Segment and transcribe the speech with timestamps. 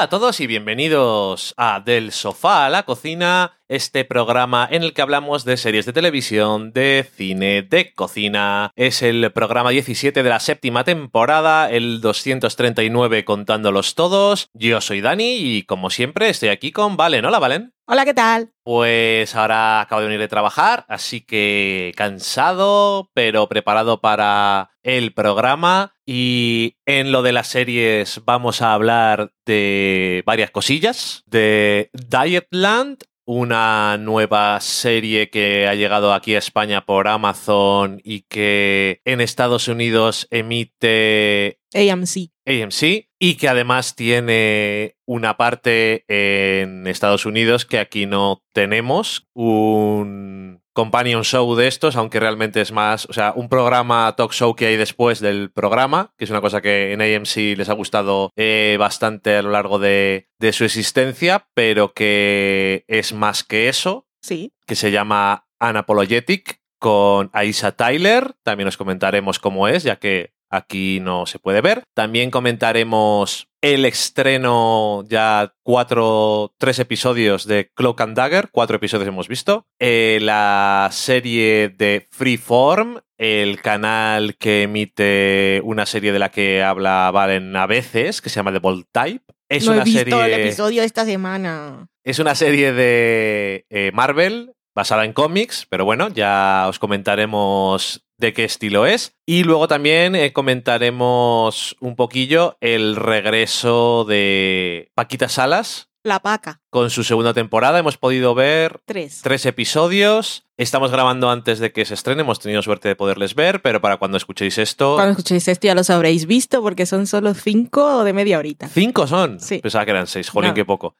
[0.00, 4.94] Hola a todos y bienvenidos a Del Sofá a la Cocina, este programa en el
[4.94, 8.72] que hablamos de series de televisión, de cine, de cocina.
[8.76, 14.48] Es el programa 17 de la séptima temporada, el 239 contándolos todos.
[14.54, 17.26] Yo soy Dani y como siempre estoy aquí con Valen.
[17.26, 17.74] Hola Valen.
[17.84, 18.52] Hola, ¿qué tal?
[18.62, 25.94] Pues ahora acabo de venir de trabajar, así que cansado, pero preparado para el programa.
[26.06, 31.22] Y en lo de las series vamos a hablar de varias cosillas.
[31.26, 39.02] De Dietland, una nueva serie que ha llegado aquí a España por Amazon y que
[39.04, 42.30] en Estados Unidos emite AMC.
[42.44, 50.59] AMC y que además tiene una parte en Estados Unidos que aquí no tenemos, un
[50.72, 54.66] companion show de estos, aunque realmente es más, o sea, un programa talk show que
[54.66, 58.76] hay después del programa, que es una cosa que en AMC les ha gustado eh,
[58.78, 64.52] bastante a lo largo de, de su existencia, pero que es más que eso, Sí.
[64.66, 68.34] que se llama Unapologetic con Aisha Tyler.
[68.42, 71.84] También os comentaremos cómo es, ya que aquí no se puede ver.
[71.94, 79.28] También comentaremos el estreno ya cuatro, tres episodios de Cloak and Dagger, cuatro episodios hemos
[79.28, 79.66] visto.
[79.78, 87.10] Eh, la serie de Freeform, el canal que emite una serie de la que habla
[87.12, 89.24] Valen a veces, que se llama The Bold Type.
[89.48, 90.24] Es no una he visto serie...
[90.24, 91.88] el episodio esta semana.
[92.04, 98.32] Es una serie de eh, Marvel basada en cómics, pero bueno, ya os comentaremos de
[98.32, 99.16] qué estilo es.
[99.26, 106.60] Y luego también eh, comentaremos un poquillo el regreso de Paquita Salas La paca.
[106.70, 107.78] con su segunda temporada.
[107.80, 109.20] Hemos podido ver Tres.
[109.22, 110.46] tres episodios.
[110.56, 113.96] Estamos grabando antes de que se estrene, hemos tenido suerte de poderles ver, pero para
[113.96, 114.94] cuando escuchéis esto...
[114.94, 118.68] Cuando escuchéis esto ya los habréis visto porque son solo cinco de media horita.
[118.68, 119.40] Cinco son.
[119.40, 119.58] Sí.
[119.58, 120.28] Pensaba que eran seis.
[120.30, 120.54] Jolín, No.
[120.54, 120.94] qué poco.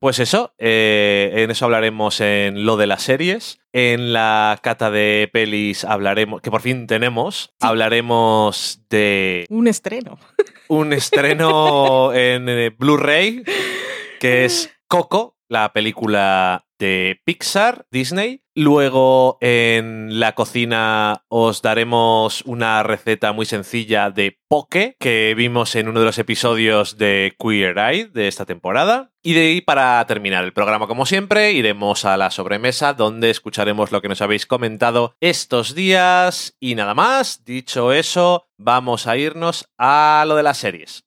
[0.00, 3.58] Pues eso, eh, en eso hablaremos en lo de las series.
[3.72, 7.66] En la cata de pelis hablaremos, que por fin tenemos, Sí.
[7.66, 10.18] hablaremos de Un estreno.
[10.68, 13.44] un estreno en eh, Blu-ray,
[14.24, 18.40] que es Coco, la película de Pixar, Disney.
[18.54, 25.88] Luego en la cocina os daremos una receta muy sencilla de poke que vimos en
[25.88, 29.10] uno de los episodios de Queer Eye de esta temporada.
[29.22, 33.92] Y de ahí para terminar el programa como siempre iremos a la sobremesa donde escucharemos
[33.92, 36.56] lo que nos habéis comentado estos días.
[36.60, 41.04] Y nada más, dicho eso, vamos a irnos a lo de las series.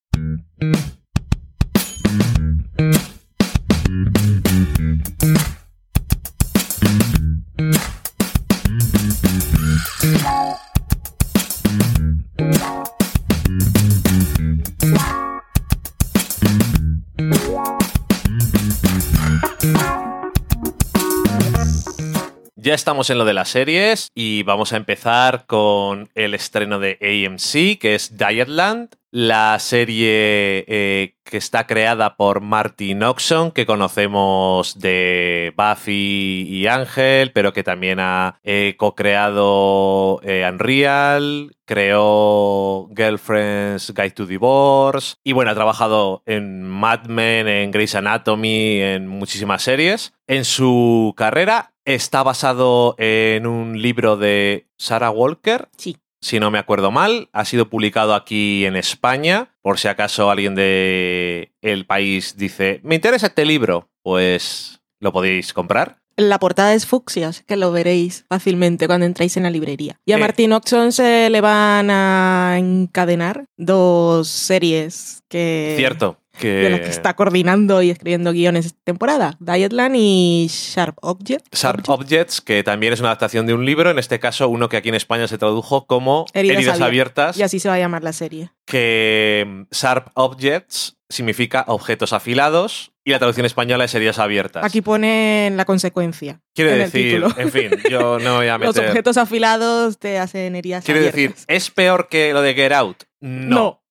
[22.68, 26.98] Ya estamos en lo de las series y vamos a empezar con el estreno de
[27.02, 34.80] AMC, que es Dietland, la serie eh, que está creada por Martin Oxon, que conocemos
[34.80, 44.12] de Buffy y Ángel, pero que también ha eh, co-creado eh, Unreal, creó Girlfriend's Guide
[44.12, 50.14] to Divorce y bueno, ha trabajado en Mad Men, en Grey's Anatomy, en muchísimas series.
[50.28, 55.98] En su carrera está basado en un libro de Sarah Walker, Sí.
[56.22, 57.30] Si no me acuerdo mal.
[57.34, 59.56] Ha sido publicado aquí en España.
[59.62, 65.54] Por si acaso alguien de el país dice, me interesa este libro, pues lo podéis
[65.54, 65.98] comprar.
[66.20, 70.00] La portada es fucsias, que lo veréis fácilmente cuando entráis en la librería.
[70.04, 70.20] Y a Eh.
[70.20, 75.76] Martin Oxon se le van a encadenar dos series que...
[75.78, 76.18] Cierto.
[76.40, 76.48] Que...
[76.48, 79.36] De las que está coordinando y escribiendo guiones esta temporada.
[79.40, 81.54] Dietland y Sharp Object.
[81.54, 84.78] Sharp Objects, que también es una adaptación de un libro, en este caso uno que
[84.78, 88.04] aquí en España se tradujo como Heridas Heridas, abiertas, Y así se va a llamar
[88.04, 88.52] la serie.
[88.66, 94.66] que mm, Sharp Objects significa objetos afilados y la traducción española es heridas abiertas.
[94.66, 96.42] Aquí ponen la consecuencia.
[96.54, 98.90] Quiere en decir, en fin, yo no voy a Los meter...
[98.90, 101.46] objetos afilados te hacen heridas Quiero decir, abiertas.
[101.48, 103.04] ¿es peor que lo de Get Out?
[103.22, 103.82] No.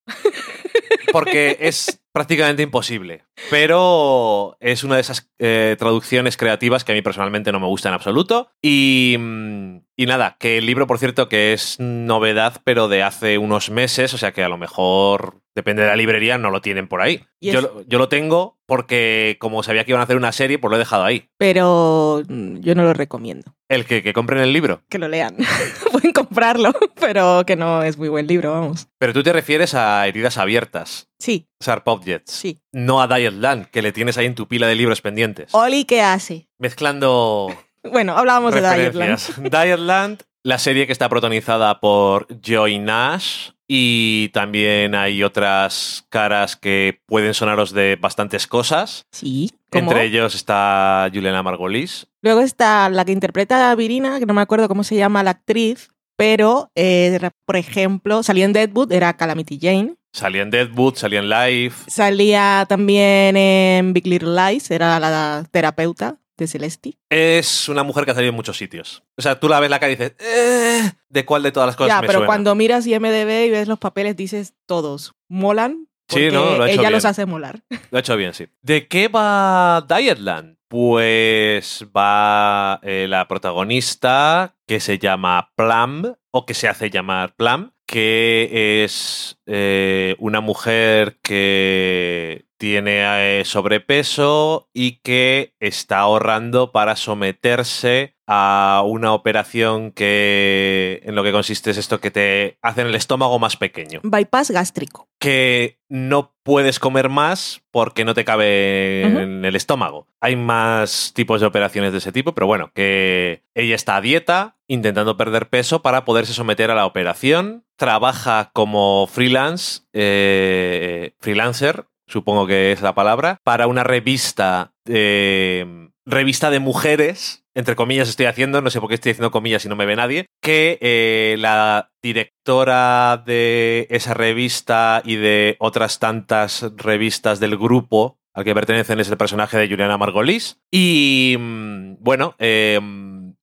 [1.12, 3.26] Porque es prácticamente imposible.
[3.50, 7.90] Pero es una de esas eh, traducciones creativas que a mí personalmente no me gusta
[7.90, 8.48] en absoluto.
[8.62, 13.36] Y, mm, y nada, que el libro, por cierto, que es novedad, pero de hace
[13.36, 16.88] unos meses, o sea que a lo mejor, depende de la librería, no lo tienen
[16.88, 17.22] por ahí.
[17.40, 20.76] Yo, yo lo tengo porque como sabía que iban a hacer una serie, pues lo
[20.76, 21.28] he dejado ahí.
[21.38, 23.54] Pero mm, yo no lo recomiendo.
[23.68, 24.82] El que, que compren el libro.
[24.88, 25.36] Que lo lean.
[25.92, 28.88] Pueden comprarlo, pero que no es muy buen libro, vamos.
[28.98, 31.08] Pero tú te refieres a heridas abiertas.
[31.18, 32.30] Sí, Sharp Objects.
[32.32, 32.58] sí.
[32.72, 35.54] No a Diet Land, que le tienes ahí en tu pila de libros pendientes.
[35.54, 36.48] Oli, ¿qué hace?
[36.58, 38.82] Mezclando Bueno, hablábamos de Dietland.
[38.92, 39.42] referencias.
[39.42, 43.50] Dietland, la serie que está protagonizada por Joy Nash.
[43.68, 49.06] Y también hay otras caras que pueden sonaros de bastantes cosas.
[49.10, 49.90] Sí, ¿cómo?
[49.90, 52.06] Entre ellos está Juliana Margolis.
[52.22, 55.30] Luego está la que interpreta a Virina, que no me acuerdo cómo se llama la
[55.32, 59.96] actriz, pero, eh, por ejemplo, salía en Deadwood, era Calamity Jane.
[60.16, 61.90] Salía en Deadwood, salía en Life.
[61.90, 66.96] Salía también en Big Little Lies, era la terapeuta de Celesti.
[67.10, 69.02] Es una mujer que ha salido en muchos sitios.
[69.18, 71.76] O sea, tú la ves la cara y dices, "Eh, ¿de cuál de todas las
[71.76, 72.26] cosas Ya, me pero suena?".
[72.28, 75.12] cuando miras IMDB y ves los papeles, dices todos.
[75.28, 75.86] ¿Molan?
[76.08, 77.60] Sí, Porque no, lo ha hecho ella los hace molar.
[77.90, 78.46] Lo ha hecho bien, sí.
[78.62, 80.55] ¿De qué va Dietland?
[80.68, 87.70] Pues va eh, la protagonista que se llama Plum, o que se hace llamar Plum,
[87.86, 98.16] que es eh, una mujer que tiene eh, sobrepeso y que está ahorrando para someterse
[98.26, 103.38] a una operación que en lo que consiste es esto que te hacen el estómago
[103.38, 105.08] más pequeño Bypass gástrico.
[105.20, 110.08] que no puedes comer más porque no te cabe en el estómago.
[110.20, 114.56] Hay más tipos de operaciones de ese tipo, pero bueno, que ella está a dieta,
[114.66, 117.64] intentando perder peso para poderse someter a la operación.
[117.76, 126.50] Trabaja como freelance, eh, freelancer, supongo que es la palabra, para una revista, eh, revista
[126.50, 129.76] de mujeres, entre comillas estoy haciendo, no sé por qué estoy haciendo comillas si no
[129.76, 137.40] me ve nadie, que eh, la directora de esa revista y de otras tantas revistas
[137.40, 140.60] del grupo al que pertenecen es el personaje de Juliana Margolis.
[140.70, 142.78] Y mm, bueno, eh,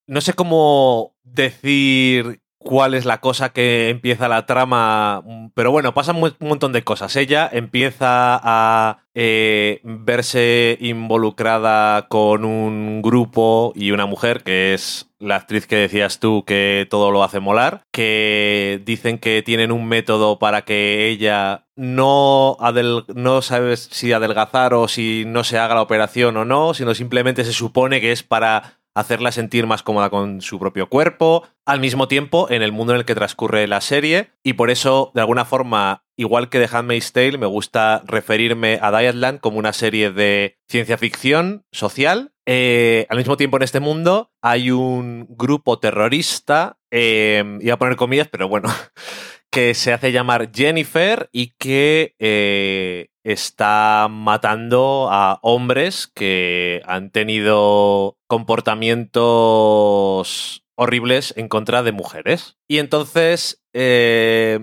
[0.06, 5.24] no sé cómo decir cuál es la cosa que empieza la trama,
[5.54, 7.15] pero bueno, pasan un montón de cosas.
[7.15, 15.36] Ella empieza a eh, verse involucrada con un grupo y una mujer que es la
[15.36, 20.39] actriz que decías tú que todo lo hace molar, que dicen que tienen un método
[20.39, 26.36] para que ella no, adel- no si adelgazar o si no se haga la operación
[26.38, 30.59] o no, sino simplemente se supone que es para hacerla sentir más cómoda con su
[30.59, 34.53] propio cuerpo, al mismo tiempo en el mundo en el que transcurre la serie, y
[34.53, 39.39] por eso, de alguna forma, igual que The Handmaid's Tale, me gusta referirme a Dietland
[39.39, 42.33] como una serie de ciencia ficción social.
[42.45, 47.95] Eh, al mismo tiempo, en este mundo hay un grupo terrorista, eh, iba a poner
[47.95, 48.69] comillas, pero bueno,
[49.53, 58.17] que se hace llamar Jennifer y que eh, está matando a hombres que han tenido
[58.25, 62.57] comportamientos horribles en contra de mujeres.
[62.67, 64.57] Y entonces eh,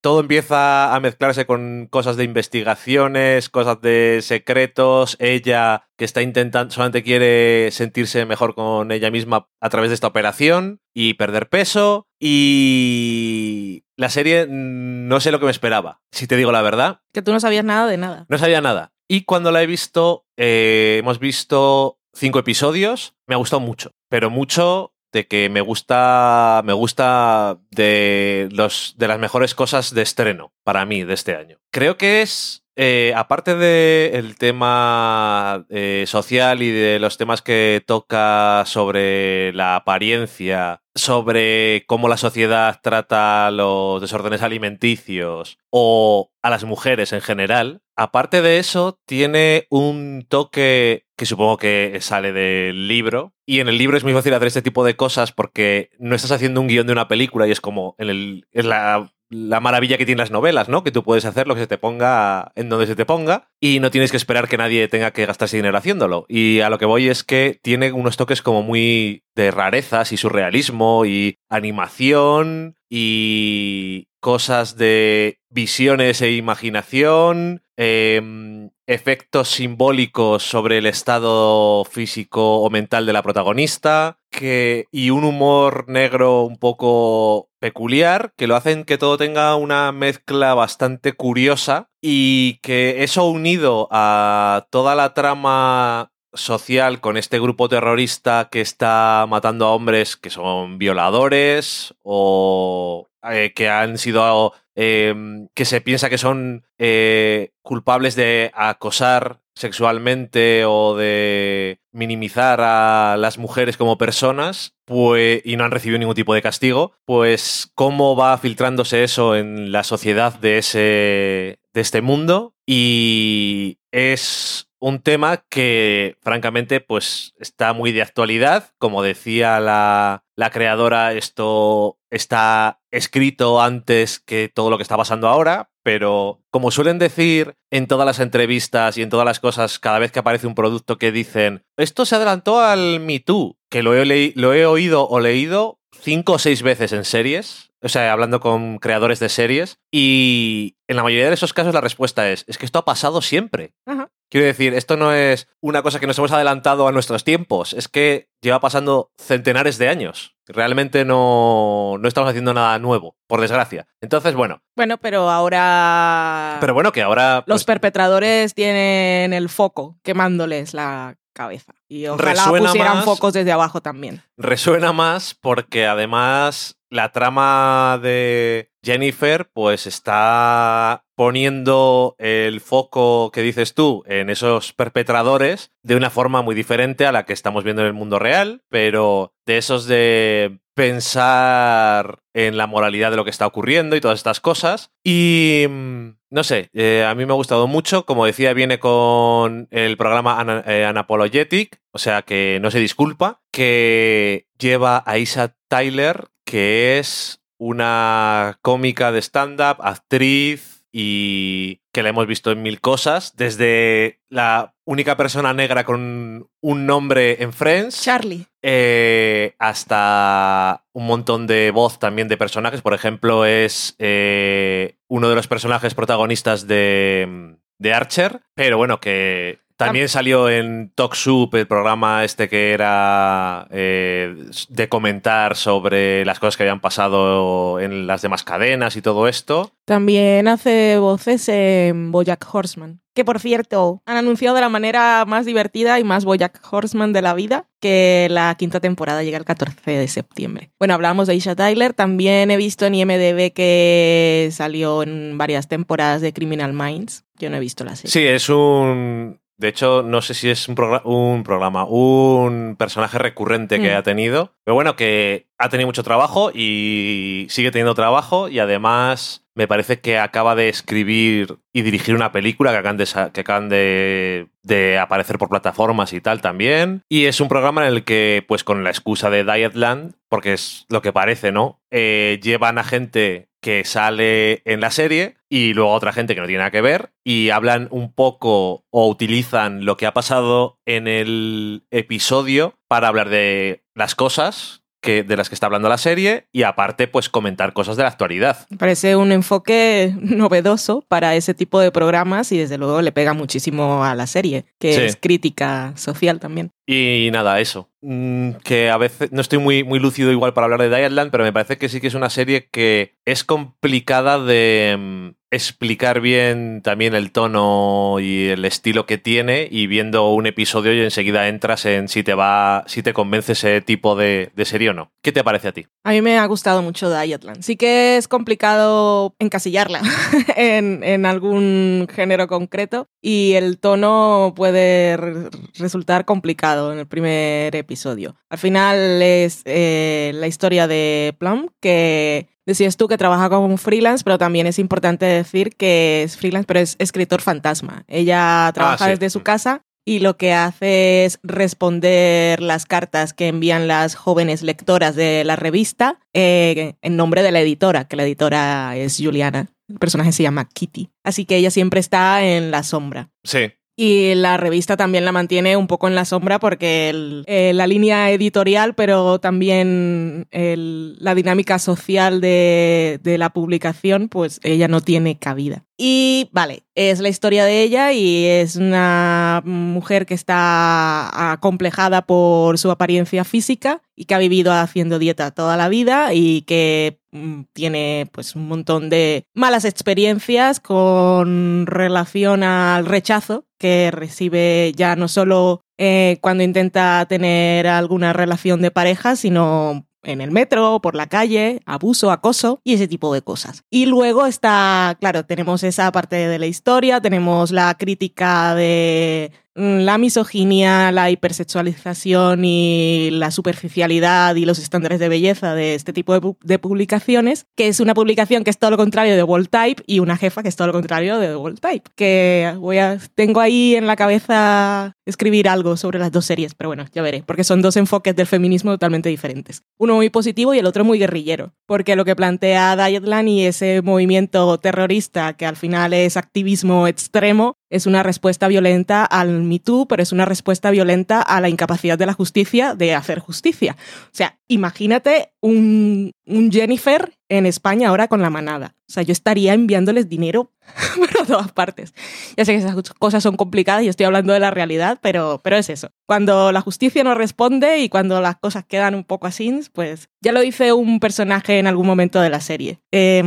[0.00, 5.16] todo empieza a mezclarse con cosas de investigaciones, cosas de secretos.
[5.20, 10.08] Ella que está intentando, solamente quiere sentirse mejor con ella misma a través de esta
[10.08, 12.08] operación y perder peso.
[12.18, 17.00] Y la serie mm, no sé lo que me esperaba, si te digo la verdad.
[17.12, 18.24] Que tú no sabías nada de nada.
[18.28, 18.92] No sabía nada.
[19.08, 23.90] Y cuando la he visto, eh, hemos visto cinco episodios, me ha gustado mucho.
[24.08, 26.62] Pero mucho de que me gusta.
[26.64, 28.94] Me gusta de los.
[28.96, 31.58] de las mejores cosas de estreno para mí de este año.
[31.72, 32.64] Creo que es.
[32.80, 40.80] Eh, aparte del tema eh, social y de los temas que toca sobre la apariencia,
[40.94, 48.42] sobre cómo la sociedad trata los desórdenes alimenticios o a las mujeres en general, aparte
[48.42, 53.34] de eso, tiene un toque que supongo que sale del libro.
[53.44, 56.30] Y en el libro es muy fácil hacer este tipo de cosas porque no estás
[56.30, 59.98] haciendo un guion de una película y es como en el, es la, la maravilla
[59.98, 60.82] que tienen las novelas, ¿no?
[60.82, 63.80] Que tú puedes hacer lo que se te ponga en donde se te ponga y
[63.80, 66.24] no tienes que esperar que nadie tenga que gastarse dinero haciéndolo.
[66.28, 70.16] Y a lo que voy es que tiene unos toques como muy de rarezas y
[70.16, 81.84] surrealismo y animación y cosas de visiones e imaginación, em, efectos simbólicos sobre el estado
[81.84, 88.46] físico o mental de la protagonista, que, y un humor negro un poco peculiar, que
[88.46, 94.94] lo hacen que todo tenga una mezcla bastante curiosa y que eso unido a toda
[94.94, 101.94] la trama social con este grupo terrorista que está matando a hombres que son violadores
[102.02, 105.14] o eh, que han sido eh,
[105.54, 113.38] que se piensa que son eh, culpables de acosar sexualmente o de minimizar a las
[113.38, 118.38] mujeres como personas pues, y no han recibido ningún tipo de castigo, pues cómo va
[118.38, 126.16] filtrándose eso en la sociedad de ese, de este mundo y es un tema que,
[126.20, 128.70] francamente, pues está muy de actualidad.
[128.78, 135.28] Como decía la, la, creadora, esto está escrito antes que todo lo que está pasando
[135.28, 139.98] ahora, pero como suelen decir en todas las entrevistas y en todas las cosas, cada
[139.98, 143.94] vez que aparece un producto que dicen, esto se adelantó al Me Too, que lo
[143.94, 148.40] he, lo he oído o leído cinco o seis veces en series, o sea, hablando
[148.40, 152.58] con creadores de series, y en la mayoría de esos casos la respuesta es, es
[152.58, 153.74] que esto ha pasado siempre.
[153.86, 154.10] Ajá.
[154.30, 157.88] Quiero decir, esto no es una cosa que nos hemos adelantado a nuestros tiempos, es
[157.88, 160.34] que lleva pasando centenares de años.
[160.46, 163.86] Realmente no, no estamos haciendo nada nuevo, por desgracia.
[164.00, 164.62] Entonces, bueno.
[164.76, 166.58] Bueno, pero ahora...
[166.60, 167.44] Pero bueno, que ahora...
[167.46, 171.74] Los pues, perpetradores tienen el foco quemándoles la cabeza.
[171.88, 174.22] Y ojalá Resuena pusieran más- focos desde abajo también.
[174.36, 183.74] resuena más porque además la trama de Jennifer pues está poniendo el foco que dices
[183.74, 187.88] tú en esos perpetradores de una forma muy diferente a la que estamos viendo en
[187.88, 193.46] el mundo real, pero de esos de pensar en la moralidad de lo que está
[193.46, 194.92] ocurriendo y todas estas cosas.
[195.04, 198.06] Y mm, no sé, eh, a mí me ha gustado mucho.
[198.06, 203.40] Como decía, viene con el programa Ana- eh, Unapologetic, o sea que no se disculpa,
[203.52, 212.08] que lleva a Isa Tyler, que es una cómica de stand-up, actriz y que la
[212.08, 218.02] hemos visto en mil cosas, desde la única persona negra con un nombre en Friends.
[218.02, 218.46] Charlie.
[218.62, 222.80] Eh, hasta un montón de voz también de personajes.
[222.80, 229.58] Por ejemplo, es eh, uno de los personajes protagonistas de, de Archer, pero bueno, que
[229.78, 234.34] también salió en Talk Soup, el programa este que era eh,
[234.68, 239.70] de comentar sobre las cosas que habían pasado en las demás cadenas y todo esto.
[239.84, 243.00] También hace voces en Bojack Horseman.
[243.14, 247.22] Que por cierto, han anunciado de la manera más divertida y más Bojack Horseman de
[247.22, 250.70] la vida que la quinta temporada llega el 14 de septiembre.
[250.78, 251.94] Bueno, hablábamos de Isha Tyler.
[251.94, 257.24] También he visto en IMDB que salió en varias temporadas de Criminal Minds.
[257.38, 258.10] Yo no he visto la serie.
[258.10, 259.40] Sí, es un...
[259.58, 263.96] De hecho, no sé si es un, progra- un programa, un personaje recurrente que Mm.
[263.96, 264.52] ha tenido.
[264.64, 268.48] Pero bueno, que ha tenido mucho trabajo y sigue teniendo trabajo.
[268.48, 273.06] Y además, me parece que acaba de escribir y dirigir una película que acaban de,
[273.32, 277.02] que acaban de, de aparecer por plataformas y tal también.
[277.08, 280.86] Y es un programa en el que, pues con la excusa de Dietland, porque es
[280.88, 281.80] lo que parece, ¿no?
[281.90, 286.46] Eh, llevan a gente que sale en la serie y luego otra gente que no
[286.46, 291.08] tiene nada que ver y hablan un poco o utilizan lo que ha pasado en
[291.08, 296.46] el episodio para hablar de las cosas que, de las que está hablando la serie
[296.52, 298.66] y aparte pues comentar cosas de la actualidad.
[298.78, 304.04] Parece un enfoque novedoso para ese tipo de programas y desde luego le pega muchísimo
[304.04, 305.00] a la serie, que Sí.
[305.02, 306.70] es crítica social también.
[306.90, 307.90] Y nada, eso.
[308.00, 311.44] Mm, Que a veces no estoy muy, muy lúcido igual para hablar de Dietland, pero
[311.44, 316.80] me parece que sí que es una serie que es complicada de mm, explicar bien
[316.82, 321.84] también el tono y el estilo que tiene y viendo un episodio y enseguida entras
[321.86, 325.10] en si te va, si te convence ese tipo de, serie o no.
[325.22, 325.86] ¿Qué te parece a ti?
[326.04, 327.62] A mí me ha gustado mucho Dietland.
[327.62, 330.00] Sí que es complicado encasillarla
[330.56, 338.36] en, algún género concreto y el tono puede re- resultar complicado en el primer episodio.
[338.48, 344.24] Al final es eh, la historia de Plum, que decías tú que trabaja como freelance,
[344.24, 348.04] pero también es importante decir que es freelance, pero es escritor fantasma.
[348.08, 349.10] Ella trabaja sí.
[349.12, 354.62] desde su casa y lo que hace es responder las cartas que envían las jóvenes
[354.62, 359.68] lectoras de la revista eh, en nombre de la editora, que la editora es Juliana.
[359.86, 361.10] El personaje se llama Kitty.
[361.24, 363.30] Así que ella siempre está en la sombra.
[363.44, 363.72] Sí.
[364.00, 367.88] Y la revista también la mantiene un poco en la sombra porque el- eh, la
[367.88, 375.00] línea editorial, pero también el- la dinámica social de, de la publicación, pues ella no
[375.00, 375.84] tiene cabida.
[376.00, 382.78] Y vale, es la historia de ella y es una mujer que está acomplejada por
[382.78, 387.62] su apariencia física y que ha vivido haciendo dieta toda la vida y que mm,
[387.72, 395.26] tiene pues un montón de malas experiencias con relación al rechazo que recibe ya no
[395.26, 401.28] solo eh, cuando intenta tener alguna relación de pareja, sino en el metro, por la
[401.28, 403.84] calle, abuso, acoso y ese tipo de cosas.
[403.90, 410.18] Y luego está, claro, tenemos esa parte de la historia, tenemos la crítica de la
[410.18, 416.78] misoginia, la hipersexualización y la superficialidad y los estándares de belleza de este tipo de,
[416.78, 420.36] publicaciones, que es una publicación que es todo lo contrario de Wall Type y una
[420.36, 424.06] jefa que es todo lo contrario de Wall Type, que voy a, tengo ahí en
[424.06, 427.96] la cabeza escribir algo sobre las dos series, pero bueno, ya veré, porque son dos
[427.96, 429.82] enfoques del feminismo totalmente diferentes.
[429.98, 434.02] Uno muy positivo y el otro muy guerrillero, porque lo que plantea Dietland y ese
[434.02, 440.06] movimiento terrorista que al final es activismo extremo es una respuesta violenta al Me Too,
[440.06, 443.96] pero es una respuesta violenta a la incapacidad de la justicia de hacer justicia.
[444.24, 448.94] O sea, imagínate un, un Jennifer en España ahora con la manada.
[449.08, 450.70] O sea, yo estaría enviándoles dinero
[451.16, 452.12] por todas partes.
[452.56, 455.76] Ya sé que esas cosas son complicadas y estoy hablando de la realidad, pero, pero
[455.76, 456.10] es eso.
[456.26, 460.52] Cuando la justicia no responde y cuando las cosas quedan un poco así, pues ya
[460.52, 463.00] lo dice un personaje en algún momento de la serie.
[463.12, 463.42] Eh,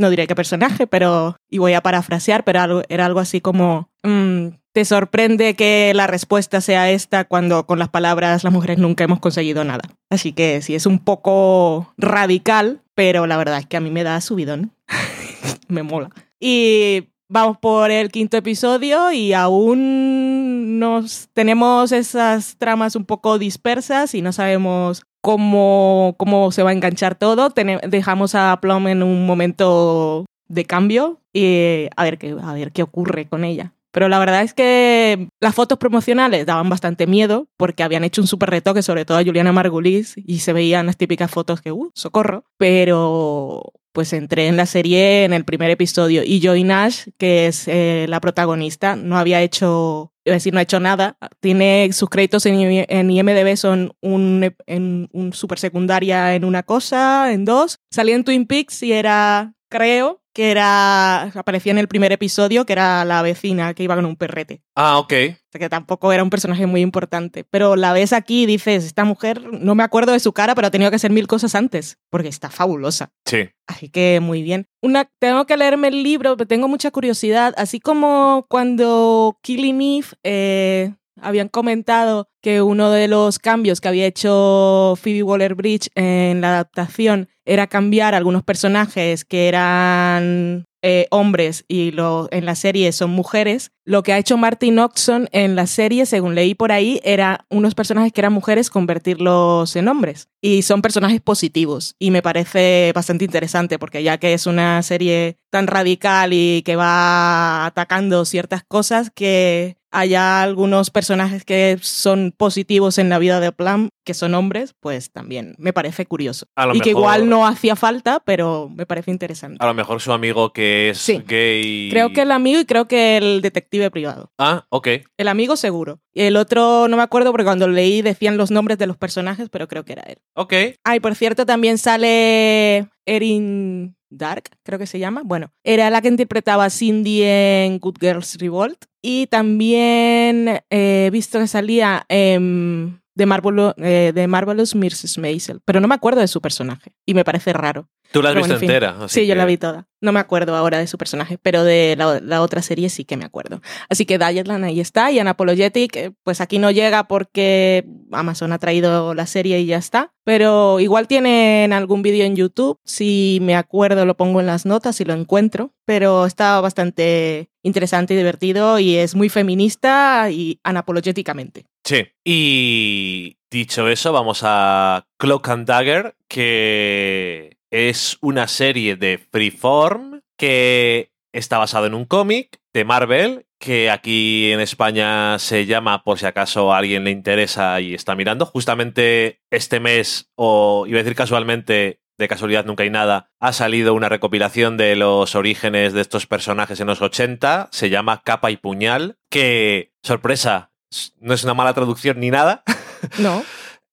[0.00, 4.48] no diré qué personaje, pero, y voy a parafrasear, pero era algo así como, mm,
[4.72, 9.20] te sorprende que la respuesta sea esta cuando con las palabras las mujeres nunca hemos
[9.20, 9.82] conseguido nada.
[10.08, 14.04] Así que sí, es un poco radical, pero la verdad es que a mí me
[14.04, 14.72] da subidón.
[15.68, 16.10] me mola.
[16.38, 24.14] Y vamos por el quinto episodio y aún nos tenemos esas tramas un poco dispersas
[24.14, 27.52] y no sabemos cómo, cómo se va a enganchar todo.
[27.88, 32.82] dejamos a Plum en un momento de cambio y a ver, qué, a ver qué
[32.82, 33.72] ocurre con ella.
[33.92, 38.28] Pero la verdad es que las fotos promocionales daban bastante miedo porque habían hecho un
[38.28, 41.90] súper retoque, sobre todo a Juliana Margulis, y se veían las típicas fotos que, uh,
[41.94, 42.44] socorro.
[42.56, 47.66] Pero pues entré en la serie en el primer episodio y Joy Nash, que es
[47.66, 51.16] eh, la protagonista, no había hecho, a decir, no ha hecho nada.
[51.40, 57.44] Tiene sus créditos en, en IMDB son un, un super secundaria en una cosa, en
[57.44, 57.80] dos.
[57.90, 62.72] Salía en Twin Peaks y era, creo, que era, aparecía en el primer episodio, que
[62.72, 64.62] era la vecina que iba con un perrete.
[64.74, 65.12] Ah, ok.
[65.12, 67.44] O sea, que tampoco era un personaje muy importante.
[67.44, 70.68] Pero la ves aquí y dices, esta mujer, no me acuerdo de su cara, pero
[70.68, 73.12] ha tenido que hacer mil cosas antes, porque está fabulosa.
[73.24, 73.48] Sí.
[73.66, 74.66] Así que muy bien.
[74.80, 77.54] Una, tengo que leerme el libro, pero tengo mucha curiosidad.
[77.56, 84.06] Así como cuando Killing Eve eh, habían comentado que uno de los cambios que había
[84.06, 91.90] hecho Phoebe Waller-Bridge en la adaptación era cambiar algunos personajes que eran eh, hombres y
[91.90, 93.70] lo, en la serie son mujeres.
[93.84, 97.74] Lo que ha hecho Martin Oxon en la serie, según leí por ahí, era unos
[97.74, 100.28] personajes que eran mujeres convertirlos en hombres.
[100.40, 101.96] Y son personajes positivos.
[101.98, 106.76] Y me parece bastante interesante porque ya que es una serie tan radical y que
[106.76, 113.52] va atacando ciertas cosas que haya algunos personajes que son positivos en la vida de
[113.52, 116.46] Plum, que son hombres, pues también me parece curioso.
[116.72, 119.58] y que igual no hacía falta, pero me parece interesante.
[119.60, 121.88] A lo mejor su amigo que es gay.
[121.90, 124.32] Creo que el amigo y creo que el detective privado.
[124.38, 124.88] Ah, ok.
[125.16, 126.00] El amigo seguro.
[126.12, 129.48] Y el otro no me acuerdo porque cuando leí decían los nombres de los personajes,
[129.50, 130.18] pero creo que era él.
[130.34, 130.54] Ok.
[130.84, 135.22] Ah, y por cierto, también sale Erin Dark, creo que se llama.
[135.24, 138.84] Bueno, era la que interpretaba a Cindy en Good Girls Revolt.
[139.02, 145.18] Y también eh, he visto que salía en de, Marvel, eh, de Marvelous Mrs.
[145.18, 147.88] Maisel, pero no me acuerdo de su personaje y me parece raro.
[148.12, 148.96] Tú la has visto entera.
[149.08, 149.86] sí, yo la vi toda.
[150.00, 153.24] No me acuerdo ahora de su personaje, pero de la, otra serie sí que me
[153.24, 153.60] acuerdo.
[153.88, 158.58] Así que Dietland ahí está y Anapologetic, eh, pues aquí no llega porque Amazon ha
[158.58, 160.12] traído la serie y ya está.
[160.24, 162.78] Pero igual tienen algún vídeo en YouTube.
[162.84, 165.74] Si me acuerdo, lo pongo en las notas y lo encuentro.
[165.84, 171.66] Pero está bastante interesante y divertido y es muy feminista y anapologéticamente.
[171.84, 172.06] Sí.
[172.24, 181.12] Y dicho eso, vamos a Cloak and Dagger, que es una serie de freeform que
[181.32, 186.24] está basado en un cómic de Marvel que aquí en España se llama, por si
[186.24, 188.46] acaso a alguien le interesa y está mirando.
[188.46, 193.94] Justamente este mes, o iba a decir casualmente, de casualidad nunca hay nada, ha salido
[193.94, 197.68] una recopilación de los orígenes de estos personajes en los 80.
[197.72, 200.70] Se llama Capa y Puñal, que, sorpresa,
[201.18, 202.62] no es una mala traducción ni nada.
[203.18, 203.42] No.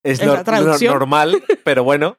[0.03, 2.17] es, lo, normal, pero bueno.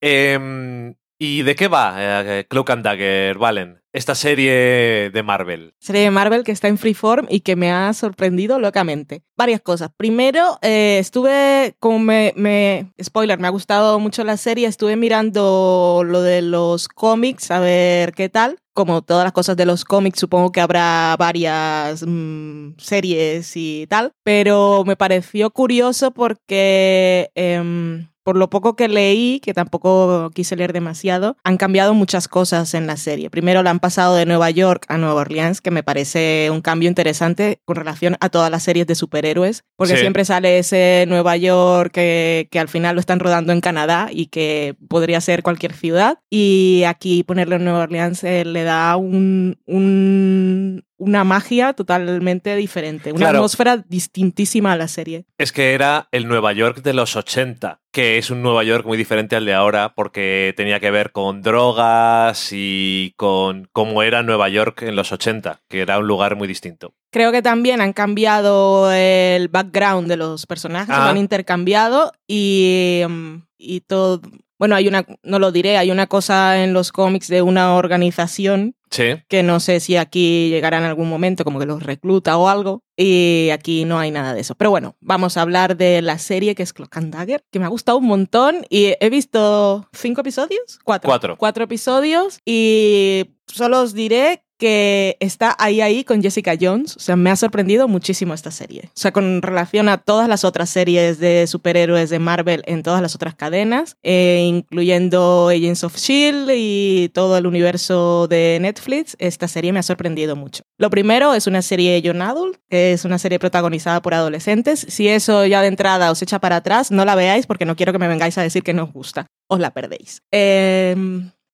[0.00, 3.77] Em, ¿Y de qué va eh, Cloak and Dagger, Valen?
[3.98, 5.74] Esta serie de Marvel.
[5.80, 9.24] Serie de Marvel que está en Freeform y que me ha sorprendido locamente.
[9.36, 9.90] Varias cosas.
[9.96, 16.22] Primero, eh, estuve, como me, Spoiler, me ha gustado mucho la serie, estuve mirando lo
[16.22, 18.60] de los cómics, a ver qué tal.
[18.72, 24.12] Como todas las cosas de los cómics, supongo que habrá varias mm, series y tal.
[24.22, 27.32] Pero me pareció curioso porque...
[27.34, 32.74] Em, por lo poco que leí, que tampoco quise leer demasiado, han cambiado muchas cosas
[32.74, 33.30] en la serie.
[33.30, 36.90] Primero la han pasado de Nueva York a Nueva Orleans, que me parece un cambio
[36.90, 40.00] interesante con relación a todas las series de superhéroes, porque Sí.
[40.00, 44.26] siempre sale ese Nueva York que, que al final lo están rodando en Canadá y
[44.26, 46.18] que podría ser cualquier ciudad.
[46.28, 53.10] Y aquí ponerlo en Nueva Orleans eh, le da un, un- una magia totalmente diferente,
[53.12, 53.38] una Claro.
[53.38, 55.24] atmósfera distintísima a la serie.
[55.38, 58.98] Es que era el Nueva York de los 80, que es un Nueva York muy
[58.98, 64.48] diferente al de ahora porque tenía que ver con drogas y con cómo era Nueva
[64.48, 66.94] York en los 80, que era un lugar muy distinto.
[67.10, 71.04] Creo que también han cambiado el background de los personajes, Ah.
[71.04, 74.20] lo han intercambiado y, mm, y todo.
[74.58, 78.74] Bueno, hay una, no lo diré, hay una cosa en los cómics de una organización
[78.90, 79.22] Sí.
[79.28, 82.82] que no sé si aquí llegará en algún momento, como que los recluta o algo,
[82.96, 84.54] y aquí no hay nada de eso.
[84.54, 87.64] Pero bueno, vamos a hablar de la serie que es Clock and Dagger, que me
[87.64, 91.36] ha gustado un montón y he visto cinco episodios, cuatro, Cuatro.
[91.36, 96.96] cuatro episodios y solo os diré que está ahí ahí con Jessica Jones.
[96.96, 98.82] O sea, me ha sorprendido muchísimo esta serie.
[98.88, 103.00] O sea, con relación a todas las otras series de superhéroes de Marvel en todas
[103.00, 109.48] las otras cadenas, eh, incluyendo Agents of Shield y todo el universo de Netflix, esta
[109.48, 110.62] serie me ha sorprendido mucho.
[110.78, 114.86] Lo primero es una serie Young Adult, que es una serie protagonizada por adolescentes.
[114.88, 117.92] Si eso ya de entrada os echa para atrás, no la veáis porque no quiero
[117.92, 119.26] que me vengáis a decir que no os gusta.
[119.48, 120.22] Os la perdéis.
[120.32, 120.94] Eh,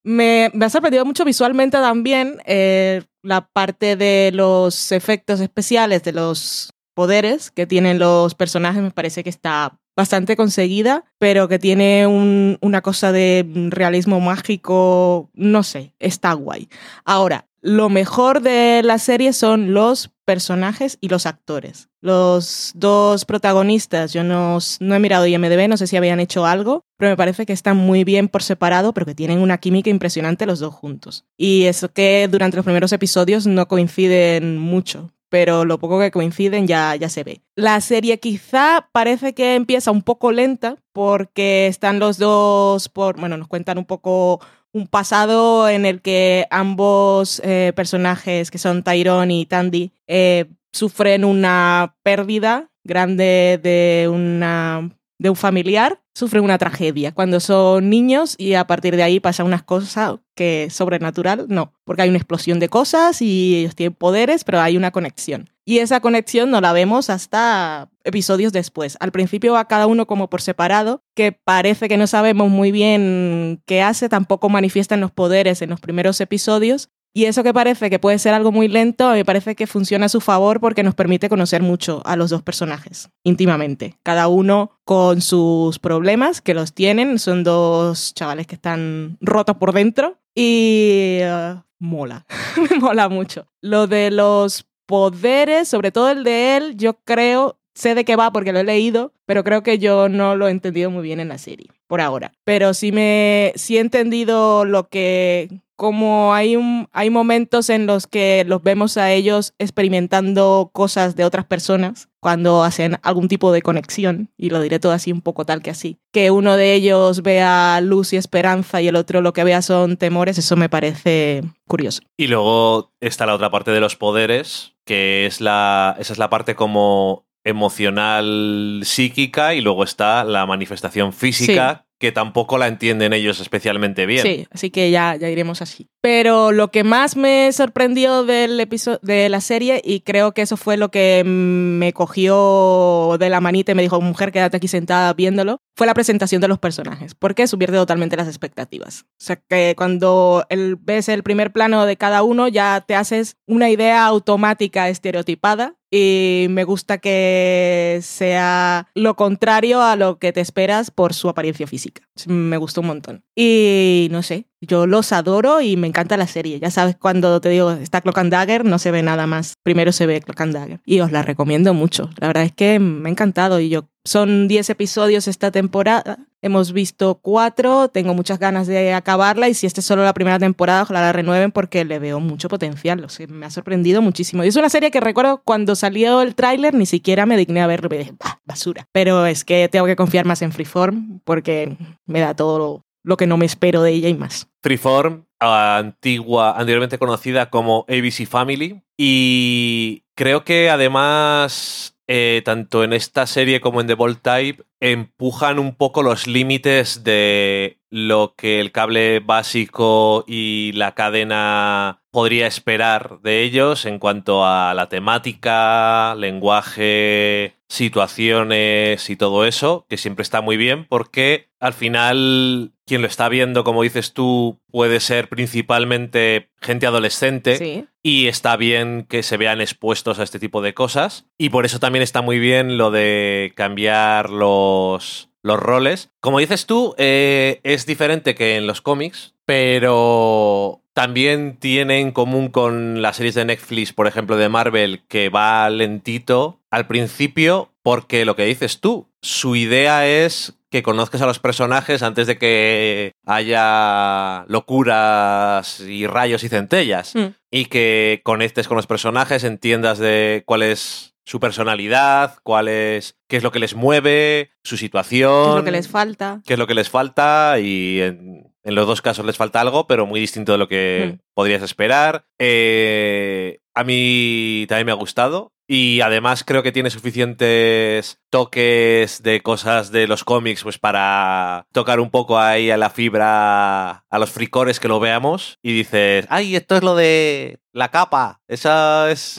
[0.05, 6.13] me, me ha sorprendido mucho visualmente también eh, la parte de los efectos especiales, de
[6.13, 12.07] los poderes que tienen los personajes, me parece que está bastante conseguida, pero que tiene
[12.07, 16.69] un- una cosa de realismo mágico, no sé, está guay.
[17.05, 21.89] Ahora, lo mejor de la serie son los personajes y los actores.
[22.03, 26.85] Los dos protagonistas, yo no, no he mirado IMDB, no sé si habían hecho algo,
[26.99, 30.45] pero me parece que están muy bien por separado, pero que tienen una química impresionante
[30.45, 31.25] los dos juntos.
[31.39, 36.67] Y eso que durante los primeros episodios no coinciden mucho, pero lo poco que coinciden
[36.67, 37.41] ya, ya se ve.
[37.57, 43.39] La serie quizá parece que empieza un poco lenta porque están los dos por, bueno,
[43.39, 44.41] nos cuentan un poco
[44.75, 51.25] un pasado en el que ambos eh, personajes, que son Tyrone y Tandy, eh, sufren
[51.25, 58.55] una pérdida grande de una de un familiar, sufren una tragedia cuando son niños y
[58.55, 62.69] a partir de ahí pasa unas cosas que sobrenatural, no, porque hay una explosión de
[62.69, 65.51] cosas y ellos tienen poderes, pero hay una conexión.
[65.67, 68.99] Y esa conexión no la vemos hasta episodios después.
[69.01, 73.63] Al principio va cada uno como por separado, que parece que no sabemos muy bien
[73.65, 76.91] qué hace, tampoco manifiestan los poderes en los primeros episodios.
[77.17, 80.09] Y eso que parece que puede ser algo muy lento, me parece que funciona a
[80.09, 83.95] su favor porque nos permite conocer mucho a los dos personajes, íntimamente.
[84.03, 89.73] Cada uno con sus problemas, que los tienen, son dos chavales que están rotos por
[89.73, 92.27] dentro y uh, mola,
[92.69, 93.47] me mola mucho.
[93.61, 98.33] Lo de los poderes, sobre todo el de él, yo creo, sé de qué va
[98.33, 101.29] porque lo he leído, pero creo que yo no lo he entendido muy bien en
[101.29, 102.33] la serie, por ahora.
[102.43, 108.07] Pero sí me sí he entendido lo que como hay un hay momentos en los
[108.07, 113.61] que los vemos a ellos experimentando cosas de otras personas cuando hacen algún tipo de
[113.61, 117.23] conexión, y lo diré todo así un poco tal que así, que uno de ellos
[117.23, 121.43] vea luz y esperanza y el otro lo que vea son temores, eso me parece
[121.67, 122.01] curioso.
[122.17, 125.97] Y luego está la otra parte de los poderes, que es la.
[125.99, 132.59] Esa es la parte como emocional psíquica, y luego está la manifestación física, que tampoco
[132.59, 134.23] la entienden ellos especialmente bien.
[134.23, 135.89] Sí, así que ya, ya iremos así.
[136.01, 140.57] Pero lo que más me sorprendió del episodio de la serie, y creo que eso
[140.57, 145.15] fue lo que me cogió de la manita y me dijo, mujer, quédate aquí sentada
[145.15, 149.07] viéndolo, fue la presentación de los personajes, porque subvierte totalmente las expectativas.
[149.21, 153.37] O sea que cuando el, ves el primer plano de cada uno, ya te haces
[153.47, 160.41] una idea automática estereotipada y me gusta que sea lo contrario a lo que te
[160.41, 162.03] esperas por su apariencia física.
[162.27, 163.25] Me gustó un montón.
[163.37, 166.59] Y no sé, yo los adoro y me encanta la serie.
[166.61, 169.55] Ya sabes, cuando te digo está Clock and Dagger, no se ve nada más.
[169.63, 170.81] Primero se ve Clock and Dagger.
[170.85, 172.11] Y os la recomiendo mucho.
[172.19, 176.19] La verdad es que me ha encantado y yo son 10 episodios esta temporada.
[176.43, 180.39] Hemos visto cuatro, tengo muchas ganas de acabarla y si esta es solo la primera
[180.39, 183.03] temporada, ojalá la renueven porque le veo mucho potencial.
[183.03, 184.45] O sea, me ha sorprendido muchísimo.
[184.45, 187.67] Y es una serie que recuerdo cuando salió el tráiler ni siquiera me digné a
[187.67, 187.89] verlo.
[187.89, 188.87] Dije, "Bah, basura.
[188.93, 193.17] Pero es que tengo que confiar más en Freeform porque me da todo lo, lo
[193.17, 194.49] que no me espero de ella y más.
[194.63, 198.83] Freeform, antigua, anteriormente conocida como ABC Family.
[198.97, 205.59] Y creo que además eh, tanto en esta serie como en The Bold Type, empujan
[205.59, 213.21] un poco los límites de lo que el cable básico y la cadena podría esperar
[213.23, 220.43] de ellos en cuanto a la temática, lenguaje, situaciones y todo eso, que siempre está
[220.43, 226.49] muy bien porque al final quien lo está viendo, como dices tú, puede ser principalmente
[226.61, 227.87] gente adolescente Sí.
[228.03, 231.79] y está bien que se vean expuestos a este tipo de cosas y por eso
[231.81, 236.11] también está muy bien lo de cambiar los, los roles.
[236.21, 242.49] Como dices tú, eh, es diferente que en los cómics, pero también tiene en común
[242.49, 248.25] con las series de Netflix, por ejemplo, de Marvel, que va lentito al principio, porque
[248.25, 253.13] lo que dices tú, su idea es que conozcas a los personajes antes de que
[253.25, 257.15] haya locuras y rayos y centellas.
[257.15, 257.27] Mm.
[257.53, 263.37] Y que conectes con los personajes, entiendas de cuál es su personalidad, cuál es, qué
[263.37, 266.43] es lo que les mueve, su situación ¿Qué es lo que les falta?
[266.45, 269.87] qué es lo que les falta y en, en los dos casos les falta algo,
[269.87, 271.19] pero muy distinto de lo que Mm.
[271.35, 272.27] podrías esperar.
[272.41, 279.41] Eh, a mí también me ha gustado y además creo que tiene suficientes toques de
[279.41, 284.31] cosas de los cómics pues para tocar un poco ahí a la fibra a los
[284.31, 285.59] fricores que lo veamos.
[285.63, 289.39] Y dices, ay, esto es lo de la capa, esa es...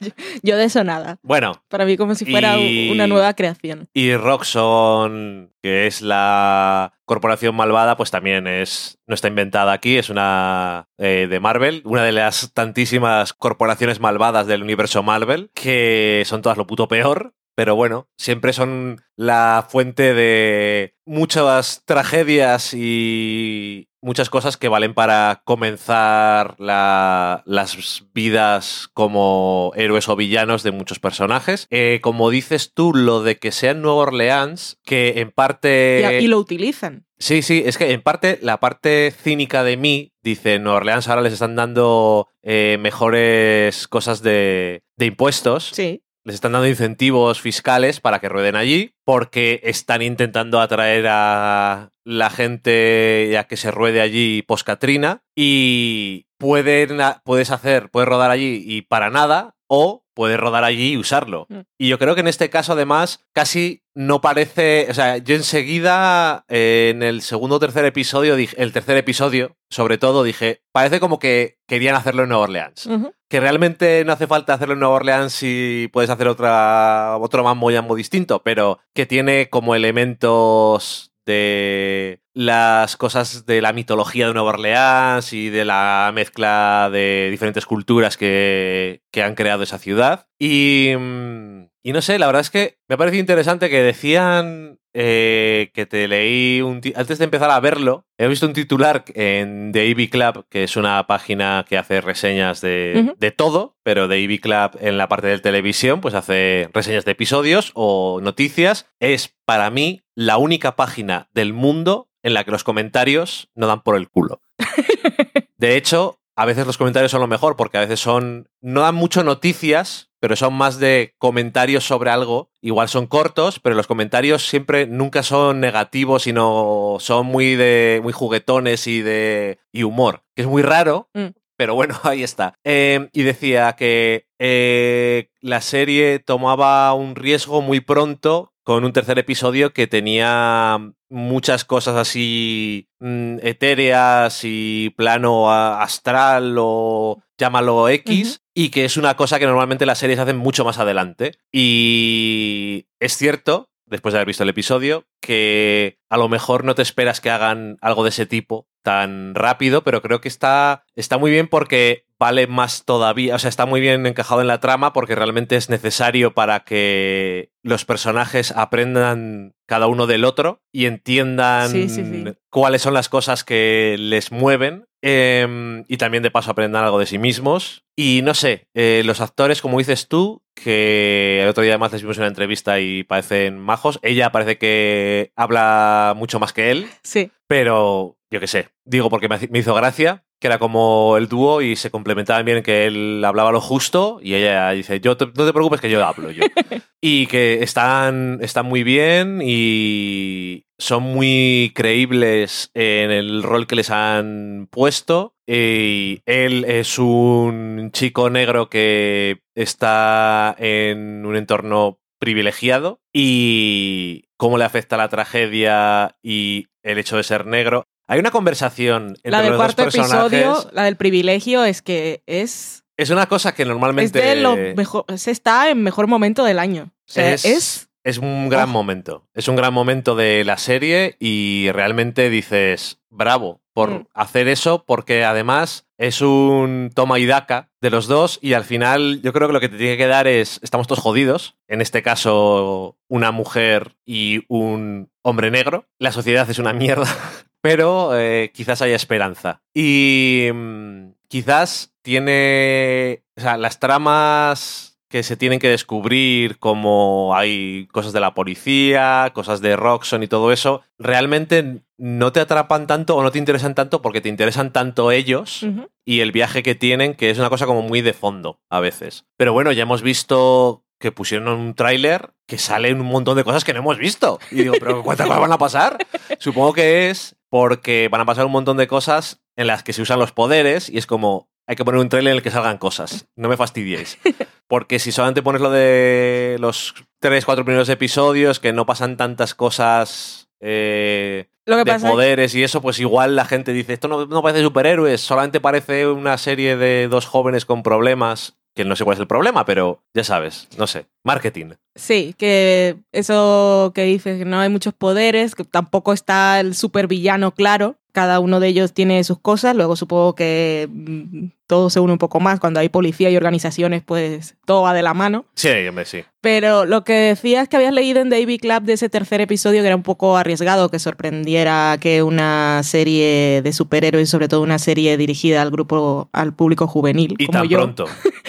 [0.42, 1.18] Yo de eso nada.
[1.22, 3.88] Bueno, Para mí como si fuera Y- una nueva creación.
[3.94, 10.10] Y Roxxon, que es la corporación malvada, pues también es no está inventada aquí, es
[10.10, 16.42] una eh, de Marvel, una de las tantísimas corporaciones malvadas del universo Marvel, que son
[16.42, 17.34] todas lo puto peor.
[17.56, 25.42] Pero bueno, siempre son la fuente de muchas tragedias y muchas cosas que valen para
[25.44, 31.66] comenzar la- las vidas como héroes o villanos de muchos personajes.
[31.70, 36.18] Eh, como dices tú, lo de que sea en Nueva Orleans, que en Y, parte...
[36.20, 37.06] y lo utilizan.
[37.18, 41.08] Sí, sí, es que en parte, la parte cínica de mí dice, en Nueva Orleans
[41.08, 46.02] ahora les están dando eh, mejores cosas de, de impuestos Sí.
[46.24, 52.30] Les están dando incentivos fiscales para que rueden allí, porque están intentando atraer a la
[52.30, 58.82] gente a que se ruede allí post-Katrina y pueden, puedes hacer, puedes rodar allí y
[58.82, 61.46] para nada, o puedes rodar allí y usarlo.
[61.48, 61.60] Mm.
[61.76, 64.86] Y yo creo que en este caso, además, casi no parece.
[64.88, 69.56] O sea, yo enseguida, eh, en el segundo o tercer episodio, dije, el tercer episodio,
[69.68, 72.88] sobre todo, dije, parece como que querían hacerlo en Nueva Orleans
[73.34, 77.68] que realmente no hace falta hacerlo en Nueva Orleans si puedes hacer otra, otro mambo
[77.68, 84.50] yambo distinto, pero que tiene como elementos de las cosas de la mitología de Nueva
[84.50, 90.26] Orleans y de la mezcla de diferentes culturas que, que han creado esa ciudad.
[90.38, 94.80] Y, mm, y no sé, la verdad es que me ha parecido interesante que decían
[94.94, 99.72] eh, que te leí un antes de empezar a verlo, he visto un titular en
[99.72, 104.24] The AV Club, que es una página que hace reseñas de, de todo, pero de
[104.24, 108.86] AV Club en la parte de televisión, pues hace reseñas de episodios o noticias.
[109.00, 113.82] Es para mí la única página del mundo en la que los comentarios no dan
[113.82, 114.40] por el culo.
[115.58, 118.48] De hecho, a veces los comentarios son lo mejor porque a veces son.
[118.60, 122.48] No dan mucho noticias, pero son más de comentarios sobre algo.
[122.62, 128.00] Igual son cortos, pero los comentarios siempre nunca son negativos, sino son muy de.
[128.02, 129.58] muy juguetones y de.
[129.70, 130.22] y humor.
[130.34, 131.10] Que es muy raro.
[131.12, 131.36] Mm.
[131.58, 132.54] Pero bueno, ahí está.
[132.64, 139.18] Eh, y decía que eh, la serie tomaba un riesgo muy pronto con un tercer
[139.18, 140.78] episodio que tenía
[141.10, 149.16] muchas cosas así mm, etéreas y plano astral o llámalo X, y que es una
[149.16, 151.32] cosa que normalmente las series hacen mucho más adelante.
[151.52, 156.82] Y es cierto, después de haber visto el episodio, que a lo mejor no te
[156.82, 161.30] esperas que hagan algo de ese tipo tan rápido, pero creo que está, está muy
[161.30, 165.14] bien porque vale más todavía, o sea, está muy bien encajado en la trama porque
[165.14, 171.88] realmente es necesario para que los personajes aprendan cada uno del otro y entiendan Sí,
[171.88, 172.24] sí, sí.
[172.50, 177.04] cuáles son las cosas que les mueven eh, y también de paso aprendan algo de
[177.06, 177.84] sí mismos.
[177.94, 182.00] Y no sé, eh, los actores, como dices tú, que el otro día además les
[182.02, 187.30] vimos una entrevista y parecen majos, ella parece que habla mucho más que él, Sí.
[187.46, 191.76] pero yo qué sé, digo porque me hizo gracia, que era como el dúo y
[191.76, 195.52] se complementaban bien que él hablaba lo justo y ella dice, yo te- no te
[195.52, 196.44] preocupes que yo hablo yo.
[197.00, 203.90] y que están, están muy bien y son muy creíbles en el rol que les
[203.90, 205.34] han puesto.
[205.46, 214.64] Y él es un chico negro que está en un entorno privilegiado y cómo le
[214.64, 217.84] afecta la tragedia y el hecho de ser negro.
[218.06, 220.32] Hay una conversación entre La del los dos cuarto personajes.
[220.40, 222.84] episodio, la del privilegio, es que es.
[222.96, 225.04] Es una cosa que Es normalmente de lo mejor.
[225.16, 226.92] Se está en mejor momento del año.
[227.08, 227.88] O sea, Es- es.
[228.04, 228.72] es un gran Oh.
[228.72, 229.26] momento.
[229.34, 234.06] Es un gran momento de la serie y realmente dices, bravo por Mm.
[234.14, 239.20] hacer eso, porque además es un toma y daca de los dos y al final
[239.22, 242.02] yo creo que lo que te tiene que dar es, estamos todos jodidos, en este
[242.02, 247.06] caso una mujer y un hombre negro, la sociedad es una mierda,
[247.64, 249.62] pero eh, quizás haya esperanza.
[249.72, 257.88] Y mm, quizás tiene, o sea, las tramas que se tienen que descubrir, como hay
[257.90, 263.16] cosas de la policía, cosas de Roxxon y todo eso, realmente no te atrapan tanto
[263.16, 265.64] o no te interesan tanto porque te interesan tanto ellos
[266.04, 269.24] y el viaje que tienen, que es una cosa como muy de fondo a veces.
[269.38, 273.64] Pero bueno, ya hemos visto que pusieron un tráiler que salen un montón de cosas
[273.64, 274.38] que no hemos visto.
[274.50, 275.98] Y digo, ¿pero cuántas cosas van a pasar?
[276.38, 280.02] Supongo que es porque van a pasar un montón de cosas en las que se
[280.02, 282.78] usan los poderes y es como, hay que poner un tráiler en el que salgan
[282.78, 283.28] cosas.
[283.36, 284.18] No me fastidiéis.
[284.66, 289.54] Porque si solamente pones lo de los tres, cuatro primeros episodios, que no pasan tantas
[289.54, 293.92] cosas eh, Lo que de pasa es poderes y eso, pues igual la gente dice,
[293.92, 298.84] esto no, no parece superhéroes, solamente parece una serie de dos jóvenes con problemas, que
[298.84, 301.72] no sé cuál es el problema, pero ya sabes, no sé, marketing.
[301.94, 307.54] Sí, que eso que dices, que no hay muchos poderes, que tampoco está el supervillano
[307.54, 307.96] claro.
[308.14, 309.74] Cada uno de ellos tiene sus cosas.
[309.74, 312.60] Luego supongo que mm, todo se une un poco más.
[312.60, 315.46] Cuando hay policía y organizaciones, pues todo va de la mano.
[315.56, 316.22] Sí, hombre, sí.
[316.40, 319.88] Pero lo que decías que habías leído en David Club de ese tercer episodio, que
[319.88, 325.16] era un poco arriesgado que sorprendiera que una serie de superhéroes, sobre todo una serie
[325.16, 328.04] dirigida al grupo, al público juvenil, Y como tan yo, pronto,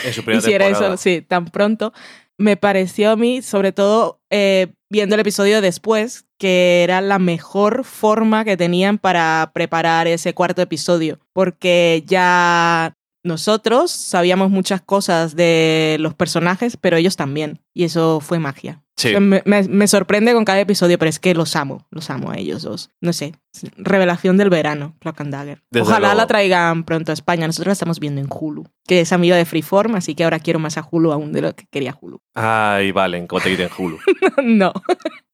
[0.05, 0.93] en su primera hiciera temporada.
[0.93, 1.91] eso, sí, tan pronto,
[2.37, 7.83] me pareció a mí, sobre todo eh, viendo el episodio después, que era la mejor
[7.83, 12.95] forma que tenían para preparar ese cuarto episodio, porque ya
[13.25, 18.81] nosotros sabíamos muchas cosas de los personajes, pero ellos también, y eso fue magia.
[18.97, 19.13] Sí.
[19.19, 22.37] Me, me- me sorprende con cada episodio, pero es que los amo, los amo a
[22.37, 22.91] ellos dos.
[23.01, 23.33] No sé,
[23.75, 25.61] revelación del verano, Clock and Dagger.
[25.69, 26.17] Desde Ojalá luego.
[26.21, 27.45] la traigan pronto a España.
[27.45, 30.59] Nosotros la estamos viendo en Hulu, que es amiga de Freeform, así que ahora quiero
[30.59, 32.19] más a Hulu aún de lo que quería Hulu.
[32.35, 33.97] Ay, vale, como te quiten Hulu.
[34.43, 34.71] no.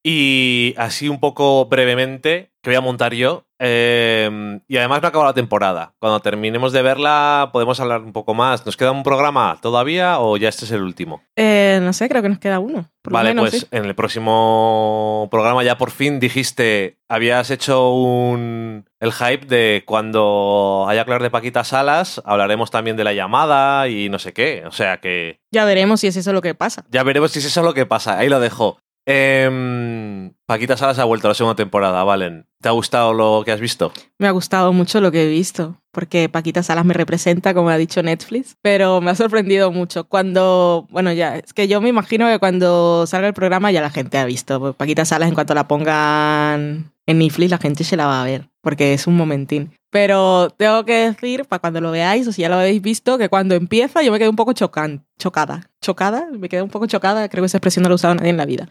[0.03, 3.43] Y así un poco brevemente, que voy a montar yo.
[3.63, 5.93] eh, y además no ha acabado la temporada.
[5.99, 8.65] Cuando terminemos de verla podemos hablar un poco más.
[8.65, 11.21] ¿Nos queda un programa todavía o ya este es el último?
[11.35, 12.85] Eh, no sé, creo que nos queda uno.
[13.03, 13.67] Por vale, menos, pues sí.
[13.71, 20.85] en el próximo programa ya por fin dijiste, habías hecho un el hype de cuando
[20.87, 24.63] haya hablar de Paquita Salas, hablaremos también de la llamada y no sé qué.
[24.67, 26.85] O sea que Ya veremos si es eso lo que pasa.
[26.91, 28.17] ya veremos si es eso lo que pasa.
[28.19, 28.77] Ahí lo dejo.
[29.07, 32.45] Em, Paquita Salas ha vuelto a la segunda temporada, Valen.
[32.59, 33.93] ¿Te ha gustado lo que has visto?
[34.17, 37.77] Me ha gustado mucho lo que he visto, porque Paquita Salas me representa, como ha
[37.77, 40.09] dicho Netflix, pero me ha sorprendido mucho.
[40.09, 43.91] Cuando, bueno, ya, es que yo me imagino que cuando salga el programa ya la
[43.91, 44.73] gente ha visto.
[44.73, 48.49] Paquita Salas, en cuanto la pongan en Netflix, la gente se la va a ver,
[48.59, 49.71] porque es un momentín.
[49.89, 53.29] Pero tengo que decir, para cuando lo veáis, o si ya lo habéis visto, que
[53.29, 55.70] cuando empieza yo me quedé un poco chocan, chocada.
[55.81, 56.27] ¿Chocada?
[56.31, 58.45] Me quedé un poco chocada, creo que esa expresión no la usado nadie en la
[58.45, 58.69] vida.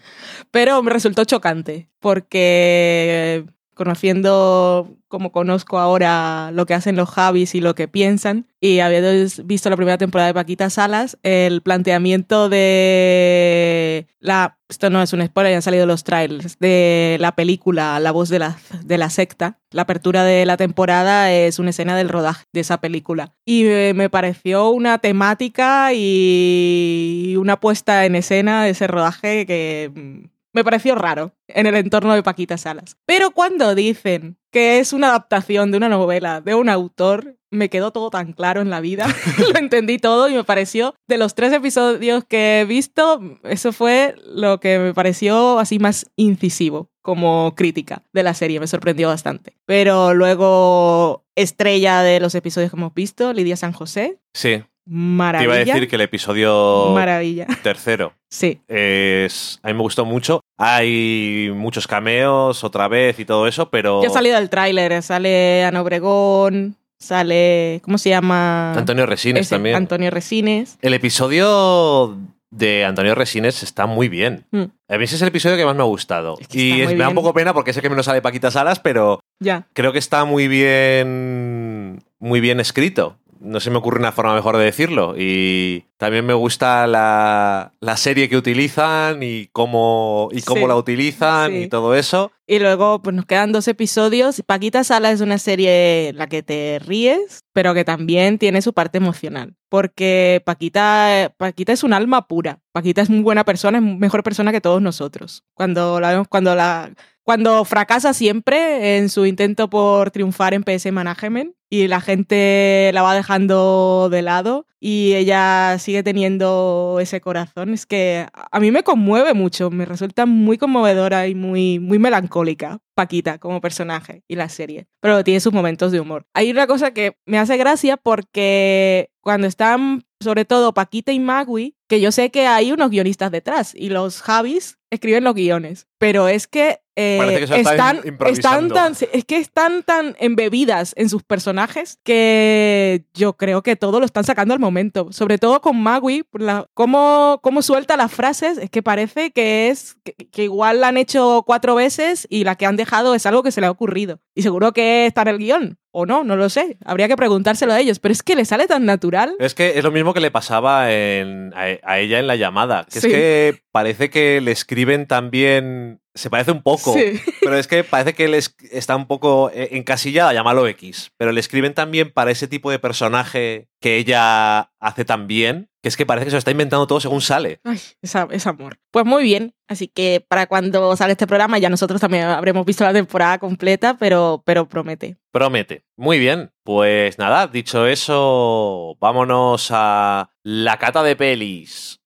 [0.52, 3.44] Pero me resultó chocante, porque
[3.80, 9.08] conociendo como conozco ahora lo que hacen los Javis y lo que piensan, y habiendo
[9.44, 14.58] visto la primera temporada de Paquita Salas, el planteamiento de la...
[14.68, 18.28] Esto no es un spoiler, ya han salido los trailers, de la película La voz
[18.28, 19.58] de la, de la secta.
[19.70, 23.32] La apertura de la temporada es una escena del rodaje de esa película.
[23.46, 23.64] Y
[23.94, 30.94] me, pareció una temática y una puesta en escena de ese rodaje que me pareció
[30.94, 32.96] raro en el entorno de Paquita Salas.
[33.06, 37.92] Pero cuando dicen que es una adaptación de una novela de un autor, me quedó
[37.92, 39.06] todo tan claro en la vida.
[39.52, 44.14] lo entendí todo y me pareció, de los tres episodios que he visto, eso fue
[44.26, 48.60] lo que me pareció así más incisivo como crítica de la serie.
[48.60, 49.56] Me sorprendió bastante.
[49.66, 54.20] Pero luego, estrella de los episodios que hemos visto, Lidia San José.
[54.34, 54.62] Sí.
[54.84, 55.44] Te Maravilla.
[55.44, 57.46] iba a decir que el episodio Maravilla.
[57.62, 58.60] tercero Sí.
[58.68, 60.40] es, a mí me gustó mucho.
[60.58, 65.64] Hay muchos cameos otra vez y todo eso, pero Ya ha salido el tráiler, sale
[65.64, 68.72] Ana Obregón, sale, ¿cómo se llama?
[68.74, 69.76] Antonio Resines Ese, también.
[69.76, 70.78] Antonio Resines.
[70.82, 72.16] El episodio
[72.50, 74.44] de Antonio Resines está muy bien.
[74.50, 76.36] Mm, A mí ese es el episodio que más me ha gustado.
[76.40, 78.50] Es que y es- me da un poco pena porque sé que menos sale Paquita
[78.50, 79.66] Salas, pero ya.
[79.72, 83.16] creo que está muy bien muy bien escrito.
[83.40, 85.14] No se me ocurre una forma mejor de decirlo.
[85.16, 90.76] Y también me gusta la, la serie que utilizan y cómo, y cómo Sí, la
[90.76, 91.56] utilizan sí.
[91.62, 92.32] y todo eso.
[92.46, 94.42] Y luego pues nos quedan dos episodios.
[94.46, 98.74] Paquita Sala es una serie en la que te ríes, pero que también tiene su
[98.74, 99.54] parte emocional.
[99.70, 102.60] Porque Paquita, Paquita es un alma pura.
[102.72, 105.44] Paquita es muy buena persona, es mejor persona que todos nosotros.
[105.54, 106.90] Cuando la vemos, cuando la
[107.30, 113.02] cuando fracasa siempre en su intento por triunfar en PS Management y la gente la
[113.02, 118.82] va dejando de lado y ella sigue teniendo ese corazón, es que a mí me
[118.82, 124.48] conmueve mucho, me resulta muy conmovedora y muy, muy melancólica Paquita como personaje y la
[124.48, 126.26] serie, pero tiene sus momentos de humor.
[126.34, 131.76] Hay una cosa que me hace gracia porque cuando están, sobre todo Paquita y Magui,
[131.86, 136.26] que yo sé que hay unos guionistas detrás y los Javis escriben los guiones, pero
[136.26, 141.22] es que eh, Parece que están están, tan, es que están tan embebidas en sus
[141.22, 145.12] personajes que yo creo que todo lo están sacando al momento.
[145.12, 149.96] Sobre todo con Magui, la, cómo, cómo suelta las frases, es que parece que es
[150.04, 153.42] que, que igual la han hecho cuatro veces y la que han dejado es algo
[153.42, 154.20] que se le ha ocurrido.
[154.34, 155.76] Y seguro que está en el guion.
[155.92, 156.76] O no, no lo sé.
[156.84, 157.98] Habría que preguntárselo a ellos.
[157.98, 159.34] Pero es que le sale tan natural.
[159.40, 162.86] Es que es lo mismo que le pasaba en- a, a ella en la llamada.
[162.88, 163.08] Que Sí.
[163.08, 165.99] es que parece que le escriben también.
[166.14, 166.92] Se parece un poco.
[166.94, 167.20] Sí.
[167.40, 171.12] Pero es que parece que les está un poco eh, encasillada, llámalo X.
[171.16, 175.88] Pero le escriben también para ese tipo de personaje que ella hace tan bien, que
[175.88, 177.60] es que parece que se lo está inventando todo según sale.
[177.64, 178.78] Ay, es, es amor.
[178.90, 179.54] Pues muy bien.
[179.68, 183.96] Así que para cuando salga este programa ya nosotros también habremos visto la temporada completa,
[183.98, 185.16] pero, pero promete.
[185.32, 185.84] Promete.
[185.96, 186.50] Muy bien.
[186.64, 192.00] Pues nada, dicho eso, vámonos a la cata de pelis.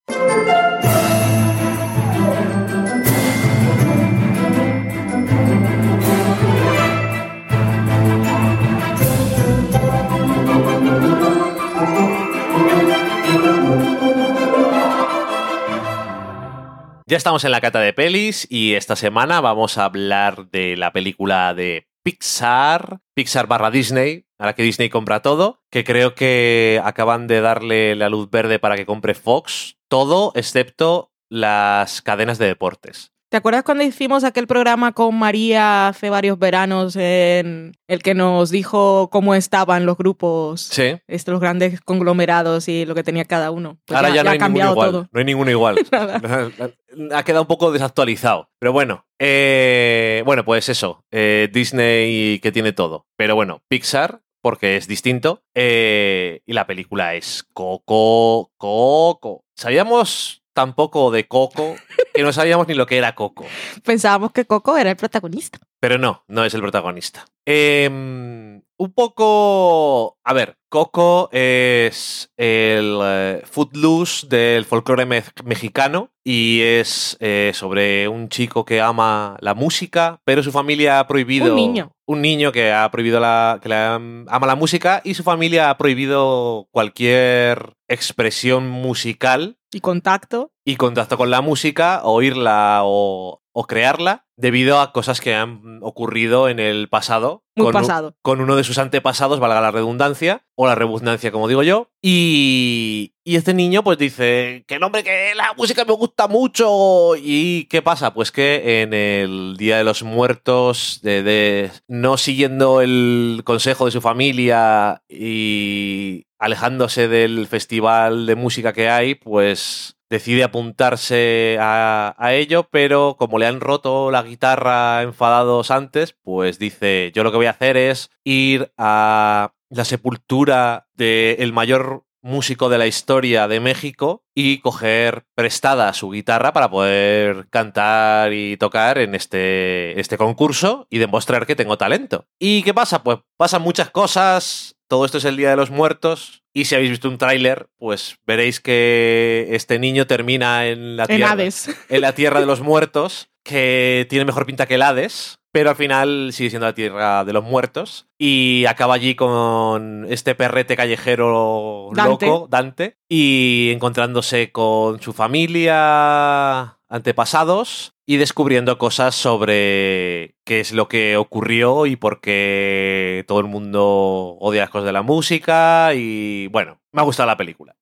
[17.15, 20.93] Ya estamos en la cata de pelis y esta semana vamos a hablar de la
[20.93, 27.29] película de Pixar, Pixar barra Disney, ahora que Disney compra todo, que creo que acaban
[27.29, 33.14] de darle la luz verde para que compre Fox, todo excepto las cadenas de deportes.
[33.35, 38.51] ¿Te acuerdas cuando hicimos aquel programa con María hace varios veranos en el que nos
[38.51, 40.99] dijo cómo estaban los grupos, Sí.
[41.09, 43.77] estos grandes conglomerados y lo que tenía cada uno?
[43.87, 44.91] Pues Ahora ya, no ha hay ninguno cambiado igual.
[44.93, 45.09] todo.
[45.11, 45.79] No hay ninguno igual.
[47.13, 48.51] Ha quedado un poco desactualizado.
[48.61, 51.03] Pero bueno, eh, bueno, pues eso.
[51.11, 53.05] eh, Disney que tiene todo.
[53.17, 55.43] Pero bueno, Pixar, porque es distinto.
[55.57, 58.53] eh, y la película es Coco.
[58.59, 59.43] Coco.
[59.57, 61.77] Sabíamos tan poco de Coco
[62.15, 63.45] que no sabíamos ni lo que era Coco.
[63.85, 65.59] Pensábamos que Coco era el protagonista.
[65.81, 67.27] Pero no, no es el protagonista.
[67.45, 70.17] Em, un poco.
[70.25, 78.09] A ver, Coco es el eh, footloose del folclore me- mexicano y es eh, sobre
[78.09, 81.51] un chico que ama la música, pero su familia ha prohibido.
[81.51, 81.91] Un niño.
[82.07, 83.61] Un niño que ha prohibido la.
[83.63, 90.51] que la- ama la música y su familia ha prohibido cualquier expresión musical Y contacto.
[90.67, 96.49] y contacto con la música, oírla o, o crearla, debido a cosas que han ocurrido
[96.49, 97.45] en el pasado.
[97.57, 98.17] Muy con, un- pasado.
[98.21, 101.89] con uno de sus antepasados, valga la redundancia, o la redundancia, como digo yo.
[102.03, 107.15] Y, y este niño pues dice, que nombre, que la música me gusta mucho.
[107.17, 108.13] ¿Y qué pasa?
[108.13, 113.93] Pues que en el Día de los Muertos, de, de- no siguiendo el consejo de
[113.93, 122.69] su familia y alejándose del festival de música que hay, pues decide apuntarse a, ello,
[122.71, 127.47] pero como le han roto la guitarra enfadados antes, pues dice, yo lo que voy
[127.47, 134.25] a hacer es ir a la sepultura del mayor músico de la historia de México
[134.35, 140.99] y coger prestada su guitarra para poder cantar y tocar en este, este concurso y
[140.99, 142.27] demostrar que tengo talento.
[142.39, 143.03] ¿Y qué pasa?
[143.03, 144.77] Pues pasan muchas cosas.
[144.87, 146.44] Todo esto es el Día de los Muertos.
[146.57, 151.17] Y si habéis visto un tráiler, pues veréis que este niño termina en la En
[151.17, 151.69] tierra Hades.
[151.89, 155.77] en la Tierra de los Muertos, que tiene mejor pinta que el Hades, pero al
[155.77, 158.07] final sigue siendo la Tierra de los Muertos.
[158.19, 162.27] Y acaba allí con este perrete callejero Dante.
[162.27, 170.89] loco, Dante, y encontrándose con su familia, antepasados, y descubriendo cosas sobre qué es lo
[170.89, 175.95] que ocurrió y por qué todo el mundo odia las cosas de la música.
[175.95, 177.77] Y bueno, me ha gustado la película.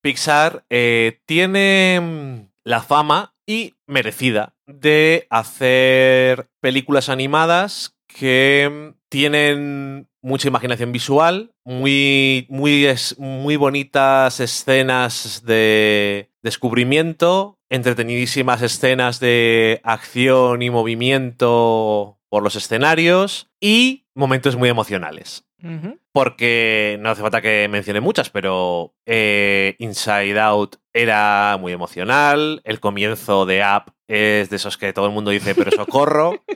[0.00, 10.08] Pixar eh, tiene mm, la fama y merecida de hacer películas animadas que mm, tienen
[10.20, 20.70] mucha imaginación visual, muy, muy, muy bonitas escenas de descubrimiento, entretenidísimas escenas de acción y
[20.70, 25.44] movimiento por los escenarios y momentos muy emocionales.
[26.12, 32.60] Porque no hace falta que mencione muchas, pero eh, Inside Out era muy emocional.
[32.64, 36.42] El comienzo de App es de esos que todo el mundo dice, pero socorro.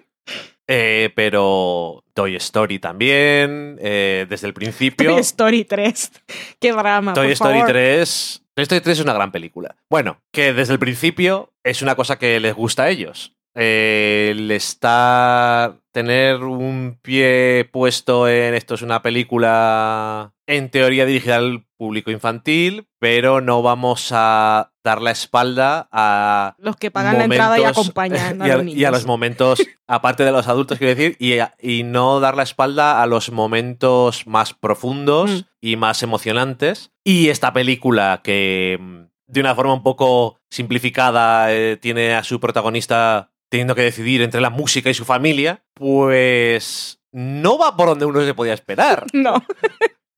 [0.68, 5.12] Eh, pero Toy Story también, eh, desde el principio.
[5.12, 6.10] Toy Story 3.
[6.60, 7.12] Qué drama.
[7.12, 7.68] Toy por Story favor.
[7.68, 8.45] 3.
[8.62, 9.76] Story 3 es una gran película.
[9.90, 13.36] Bueno, que desde el principio es una cosa que les gusta a ellos.
[13.54, 15.80] Eh, el estar.
[15.92, 22.88] tener un pie puesto en esto es una película en teoría dirigida al público infantil,
[22.98, 27.78] pero no vamos a dar la espalda a Los que pagan la entrada y momentos-
[27.84, 28.90] acompañan a y, a, los y a niños.
[28.92, 33.02] los momentos, aparte de los adultos, quiero decir, y, a- y no dar la espalda
[33.02, 35.40] a los momentos más profundos Mm.
[35.60, 36.92] y más emocionantes.
[37.04, 42.38] Y esta película que mm, de una forma un poco simplificada eh, tiene a su
[42.40, 48.04] protagonista teniendo que decidir entre la música y su familia, pues no va por donde
[48.06, 49.04] uno se podía esperar.
[49.12, 49.42] No.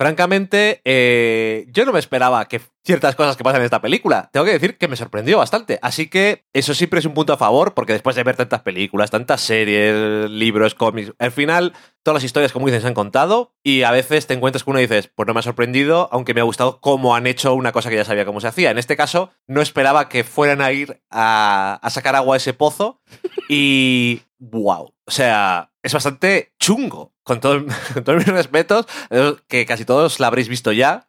[0.00, 4.30] Francamente, eh, yo no me esperaba que ciertas cosas que pasan en esta película.
[4.32, 5.80] Tengo que decir que me sorprendió bastante.
[5.82, 9.10] Así que eso siempre es un punto a favor, porque después de ver tantas películas,
[9.10, 11.72] tantas series, libros, cómics, al final
[12.04, 14.80] todas las historias, como dicen, se han contado y a veces te encuentras con uno
[14.80, 17.72] y dices, pues no me ha sorprendido, aunque me ha gustado cómo han hecho una
[17.72, 18.70] cosa que ya sabía cómo se hacía.
[18.70, 22.54] En este caso, no esperaba que fueran a ir a, a sacar agua a ese
[22.54, 23.00] pozo
[23.48, 24.22] y...
[24.40, 24.94] ¡Wow!
[25.04, 27.64] O sea, es bastante chungo, con, todo,
[27.94, 31.04] con todos mis respetos, eh, que casi todos la habréis visto ya,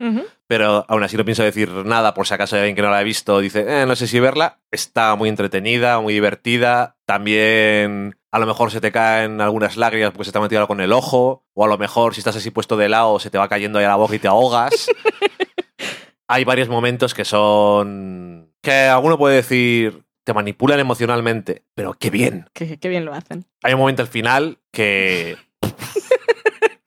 [0.45, 2.99] pero aún así no pienso decir nada por si acaso hay alguien que no la
[2.99, 4.59] ha visto dice, "Eh, no sé si verla.
[4.69, 6.97] Está muy entretenida, muy divertida.
[7.05, 10.67] También a lo mejor se te caen algunas lágrimas porque se te ha metido algo
[10.67, 13.37] con el ojo, o a lo mejor si estás así puesto de lado se te
[13.39, 14.89] va cayendo ahí a la boca y te ahogas.
[16.27, 18.53] hay varios momentos que son...
[18.61, 22.47] que alguno puede decir, te manipulan emocionalmente, pero qué bien.
[22.53, 23.45] Qué, qué bien lo hacen.
[23.63, 25.37] Hay un momento al final que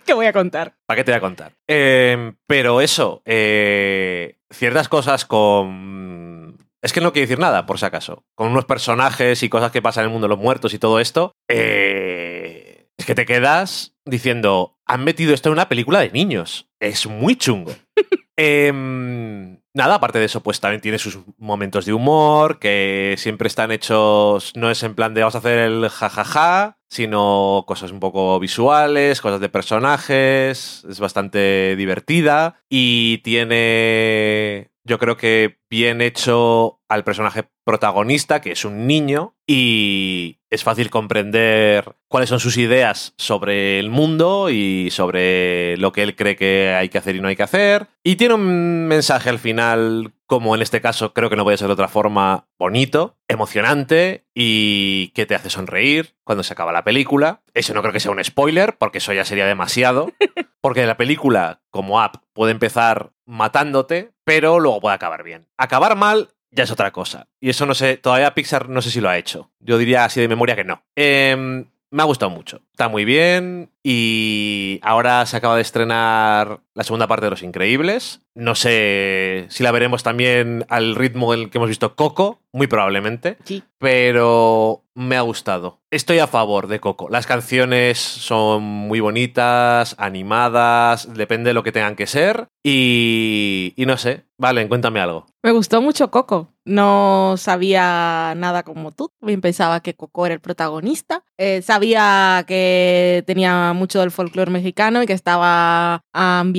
[0.05, 0.74] ¿Qué voy a contar?
[0.86, 1.53] ¿Para qué te voy a contar?
[1.68, 6.59] Eh, pero eso, eh, ciertas cosas con...
[6.82, 8.24] Es que no quiero decir nada, por si acaso.
[8.34, 10.98] Con unos personajes y cosas que pasan en el mundo de los muertos y todo
[10.98, 16.68] esto, eh, es que te quedas diciendo, han metido esto en una película de niños.
[16.80, 17.72] Es muy chungo.
[18.38, 23.70] Em, nada, aparte de eso, pues también tiene sus momentos de humor, que siempre están
[23.70, 28.38] hechos, no es en plan de vamos a hacer el jajaja, sino cosas un poco
[28.38, 37.03] visuales, cosas de personajes, es bastante divertida y tiene, yo creo que bien hecho al
[37.03, 43.78] personaje protagonista, que es un niño, y es fácil comprender cuáles son sus ideas sobre
[43.78, 47.36] el mundo y sobre lo que él cree que hay que hacer y no hay
[47.36, 47.86] que hacer.
[48.05, 51.66] Y tiene un mensaje al final, como en este caso creo que no puede ser
[51.66, 57.43] de otra forma, bonito, emocionante y que te hace sonreír cuando se acaba la película.
[57.53, 60.11] Eso no creo que sea un spoiler, porque eso ya sería demasiado.
[60.62, 65.49] Porque la película, como app, puede empezar matándote, pero luego puede acabar bien.
[65.59, 67.28] Acabar mal ya es otra cosa.
[67.39, 69.51] Y eso no sé, todavía Pixar no sé si lo ha hecho.
[69.59, 70.83] Yo diría así de memoria que no.
[70.95, 72.62] Em, me ha gustado mucho.
[72.70, 73.70] Está muy bien.
[73.83, 78.20] Y ahora se acaba de estrenar la segunda parte de Los Increíbles.
[78.35, 83.37] No sé si la veremos también al ritmo del que hemos visto Coco, muy probablemente.
[83.45, 83.62] Sí.
[83.79, 85.81] Pero me ha gustado.
[85.91, 87.09] Estoy a favor de Coco.
[87.11, 92.49] Las canciones son muy bonitas, animadas, depende de lo que tengan que ser.
[92.62, 94.25] Y, y no sé.
[94.39, 95.27] Vale, cuéntame algo.
[95.43, 96.49] Me gustó mucho Coco.
[96.64, 99.11] No sabía nada como tú.
[99.20, 101.25] Bien pensaba que Coco era el protagonista.
[101.37, 106.01] Eh, sabía que tenía mucho del folclore mexicano y que estaba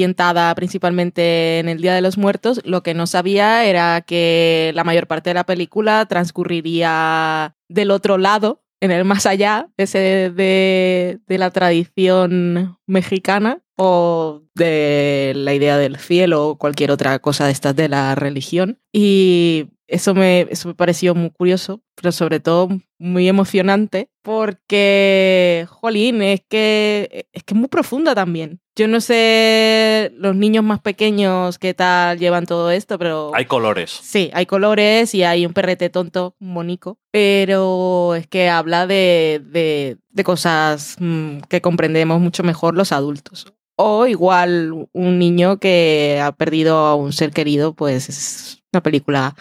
[0.03, 2.61] ambientada principalmente en el Día de los Muertos.
[2.65, 8.17] Lo que no sabía era que la mayor parte de la película transcurriría del otro
[8.17, 15.77] lado, en el más allá, ese de, de la tradición mexicana o de la idea
[15.77, 18.79] del cielo o cualquier otra cosa de estas de la religión.
[18.93, 26.21] Y eso me, eso me pareció muy curioso, pero sobre todo muy emocionante, porque, jolín,
[26.21, 28.61] es que es que es muy profunda también.
[28.75, 33.31] Yo no sé los niños más pequeños qué tal llevan todo esto, pero...
[33.35, 33.91] Hay colores.
[33.91, 39.97] Sí, hay colores y hay un perrete tonto, monico, pero es que habla de, de,
[40.09, 43.53] de cosas mm, que comprendemos mucho mejor los adultos.
[43.75, 49.35] O igual un niño que ha perdido a un ser querido, pues es una película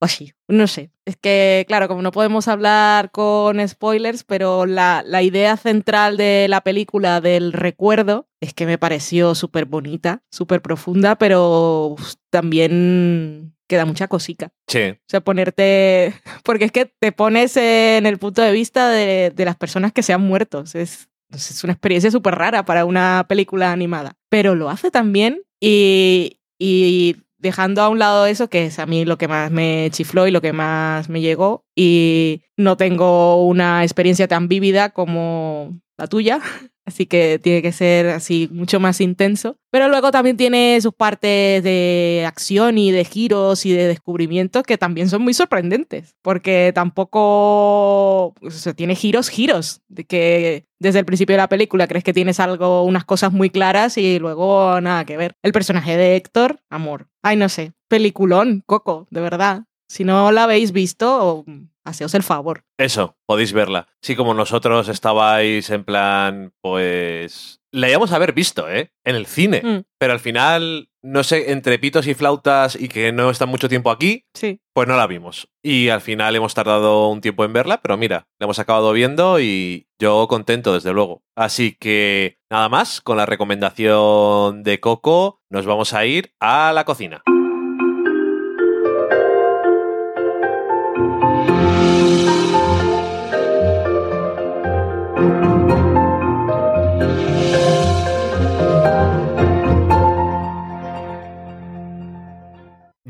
[0.00, 0.90] O sí, no sé.
[1.04, 6.46] Es que, claro, como no podemos hablar con spoilers, pero la, la idea central de
[6.48, 11.96] la película del recuerdo es que me pareció súper bonita, súper profunda, pero
[12.30, 14.52] también queda mucha cosica.
[14.68, 14.90] Sí.
[14.90, 16.14] O sea, ponerte.
[16.44, 20.02] Porque es que te pones en el punto de vista de, de las personas que
[20.02, 20.64] se han muerto.
[20.74, 24.16] Es, es una experiencia súper rara para una película animada.
[24.28, 29.04] Pero lo hace también y, y dejando a un lado eso, que es a mí
[29.04, 33.82] lo que más me chifló y lo que más me llegó, y no tengo una
[33.82, 36.40] experiencia tan vívida como la tuya,
[36.84, 39.56] así que tiene que ser así mucho más intenso.
[39.70, 44.78] Pero luego también tiene sus partes de acción y de giros y de descubrimientos que
[44.78, 51.04] también son muy sorprendentes, porque tampoco o sea, tiene giros, giros, de que desde el
[51.04, 55.04] principio de la película crees que tienes algo, unas cosas muy claras y luego nada
[55.04, 55.34] que ver.
[55.42, 57.08] El personaje de Héctor, amor.
[57.22, 59.64] Ay, no sé, peliculón, Coco, de verdad.
[59.88, 61.44] Si no la habéis visto,
[61.84, 62.64] haceos el favor.
[62.78, 63.88] Eso, podéis verla.
[64.02, 67.60] Sí, como nosotros estabais en plan, pues...
[67.74, 68.92] La íbamos a haber visto, ¿eh?
[69.02, 69.62] En el cine.
[69.64, 73.70] Mm, Pero al final, no sé, entre pitos y flautas y que no está mucho
[73.70, 74.60] tiempo aquí, sí.
[74.74, 75.48] pues no la vimos.
[75.62, 79.40] Y al final hemos tardado un tiempo en verla, pero mira, la hemos acabado viendo
[79.40, 81.22] y yo contento, desde luego.
[81.34, 86.84] Así que nada más, con la recomendación de Coco, nos vamos a ir a la
[86.84, 87.22] cocina.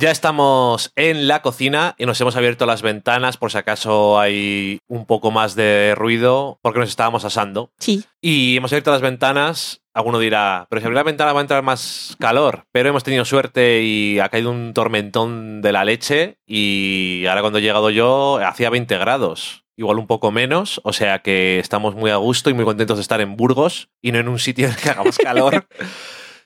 [0.03, 4.81] Ya estamos en la cocina y nos hemos abierto las ventanas por si acaso hay
[4.89, 7.71] un poco más de ruido porque nos estábamos asando.
[7.79, 8.03] Sí.
[8.21, 9.85] Y hemos abierto las ventanas.
[9.95, 12.65] Alguno dirá, pero si abrir la ventana va a entrar más calor.
[12.73, 16.37] Pero hemos tenido suerte y ha caído un tormentón de la leche.
[16.49, 19.63] Y ahora cuando he llegado yo hacía 20 grados.
[19.77, 20.81] Igual un poco menos.
[20.83, 24.11] O sea que estamos muy a gusto y muy contentos de estar en Burgos y
[24.11, 25.65] no en un sitio en el que haga más calor.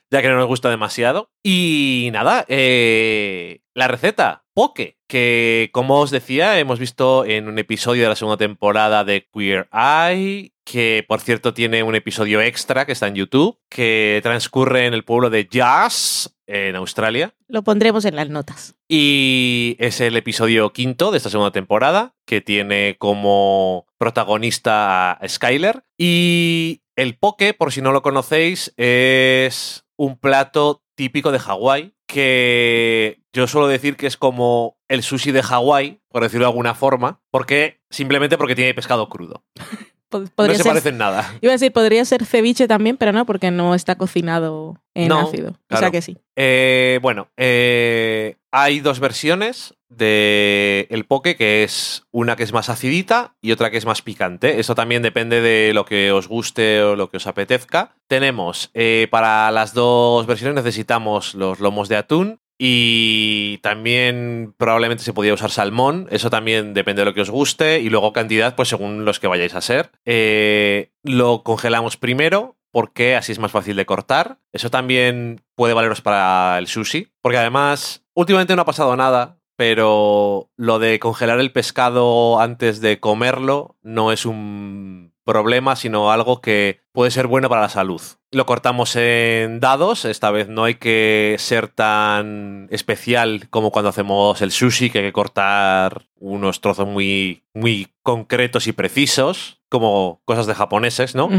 [0.09, 1.31] Ya que no nos gusta demasiado.
[1.43, 8.03] Y nada, eh, la receta, poke, que como os decía, hemos visto en un episodio
[8.03, 12.91] de la segunda temporada de Queer Eye, que por cierto tiene un episodio extra que
[12.91, 17.35] está en YouTube, que transcurre en el pueblo de Jazz, en Australia.
[17.47, 18.75] Lo pondremos en las notas.
[18.87, 25.83] Y es el episodio quinto de esta segunda temporada, que tiene como protagonista a Skyler.
[25.97, 33.19] Y el poke, por si no lo conocéis, es un plato típico de Hawái que
[33.33, 37.21] yo suelo decir que es como el sushi de Hawái, por decirlo de alguna forma,
[37.29, 39.43] porque simplemente porque tiene pescado crudo.
[40.09, 41.35] No se ser, parecen nada.
[41.41, 45.19] Iba a decir, podría ser ceviche también, pero no, porque no está cocinado en No,
[45.19, 45.57] ácido.
[45.69, 46.17] O sea que sí.
[46.37, 52.69] Eh, bueno, eh, hay dos versiones de el poke, que es una que es más
[52.69, 54.59] acidita y otra que es más picante.
[54.59, 57.95] Eso también depende de lo que os guste o lo que os apetezca.
[58.07, 65.13] Tenemos, eh, para las dos versiones necesitamos los lomos de atún y también probablemente se
[65.13, 66.07] podía usar salmón.
[66.09, 69.27] Eso también depende de lo que os guste y luego cantidad, pues según los que
[69.27, 69.91] vayáis a ser.
[70.05, 74.39] Eh, lo congelamos primero porque así es más fácil de cortar.
[74.51, 80.49] Eso también puede valeros para el sushi, porque además últimamente no ha pasado nada, pero
[80.55, 86.79] lo de congelar el pescado antes de comerlo no es un problema, sino algo que
[86.93, 88.01] puede ser bueno para la salud.
[88.31, 94.41] Lo cortamos en dados, esta vez no hay que ser tan especial como cuando hacemos
[94.41, 100.47] el sushi, que hay que cortar unos trozos muy, muy concretos y precisos, como cosas
[100.47, 101.29] de japoneses, ¿no?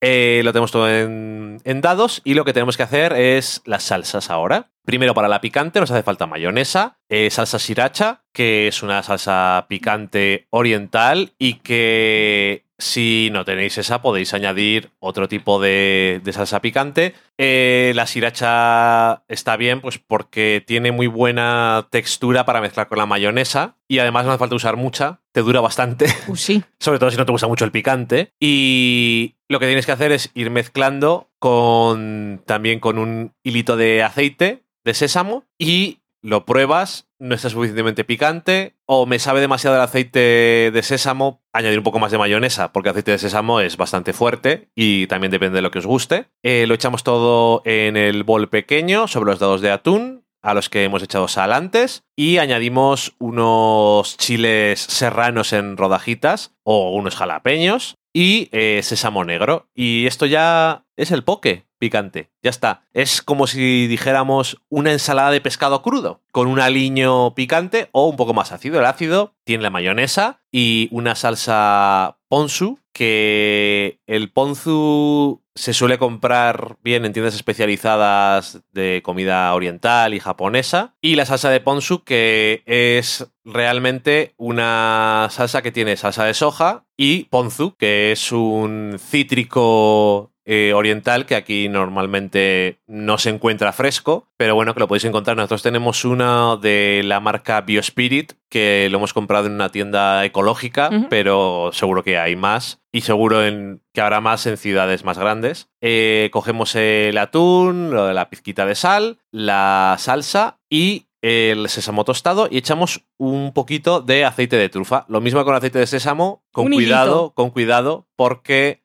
[0.00, 3.84] Eh, lo tenemos todo en, en dados y lo que tenemos que hacer es las
[3.84, 4.70] salsas ahora.
[4.84, 9.66] Primero para la picante nos hace falta mayonesa, eh, salsa sriracha, que es una salsa
[9.68, 16.60] picante oriental y que si no tenéis esa podéis añadir otro tipo de, de salsa
[16.60, 17.14] picante.
[17.38, 23.06] Eh, la sriracha está bien pues porque tiene muy buena textura para mezclar con la
[23.06, 26.62] mayonesa y además no hace falta usar mucha, te dura bastante Uh, sí.
[26.80, 28.32] sobre todo si no te gusta mucho el picante.
[28.40, 34.02] Y lo que tienes que hacer es ir mezclando con también con un hilito de
[34.02, 39.82] aceite de sésamo y lo pruebas, no está suficientemente picante o me sabe demasiado el
[39.82, 43.76] aceite de sésamo, añadir un poco más de mayonesa porque el aceite de sésamo es
[43.76, 46.26] bastante fuerte y también depende de lo que os guste.
[46.42, 50.68] Eh, lo echamos todo en el bol pequeño sobre los dados de atún a los
[50.68, 57.98] que hemos echado sal antes y añadimos unos chiles serranos en rodajitas o unos jalapeños
[58.12, 59.68] y eh, sésamo negro.
[59.74, 61.65] Y esto ya es el poke.
[61.78, 62.30] Picante.
[62.42, 62.82] Ya está.
[62.92, 68.16] Es como si dijéramos una ensalada de pescado crudo, con un aliño picante o un
[68.16, 68.78] poco más ácido.
[68.78, 76.76] El ácido tiene la mayonesa y una salsa ponzu, que el ponzu se suele comprar
[76.82, 80.94] bien en tiendas especializadas de comida oriental y japonesa.
[81.00, 86.84] Y la salsa de ponzu, que es realmente una salsa que tiene salsa de soja
[86.96, 94.28] y ponzu, que es un cítrico eh, oriental que aquí normalmente no se encuentra fresco,
[94.36, 95.36] pero bueno, que lo podéis encontrar.
[95.36, 100.90] Nosotros tenemos una de la marca Biospirit, que lo hemos comprado en una tienda ecológica,
[101.10, 105.68] pero seguro que hay más y seguro en, que habrá más en ciudades más grandes.
[105.80, 112.58] Eh, cogemos el atún, la pizquita de sal, la salsa y el sésamo tostado y
[112.58, 115.06] echamos un poquito de aceite de trufa.
[115.08, 118.84] Lo mismo con aceite de sésamo, con cuidado, con cuidado, porque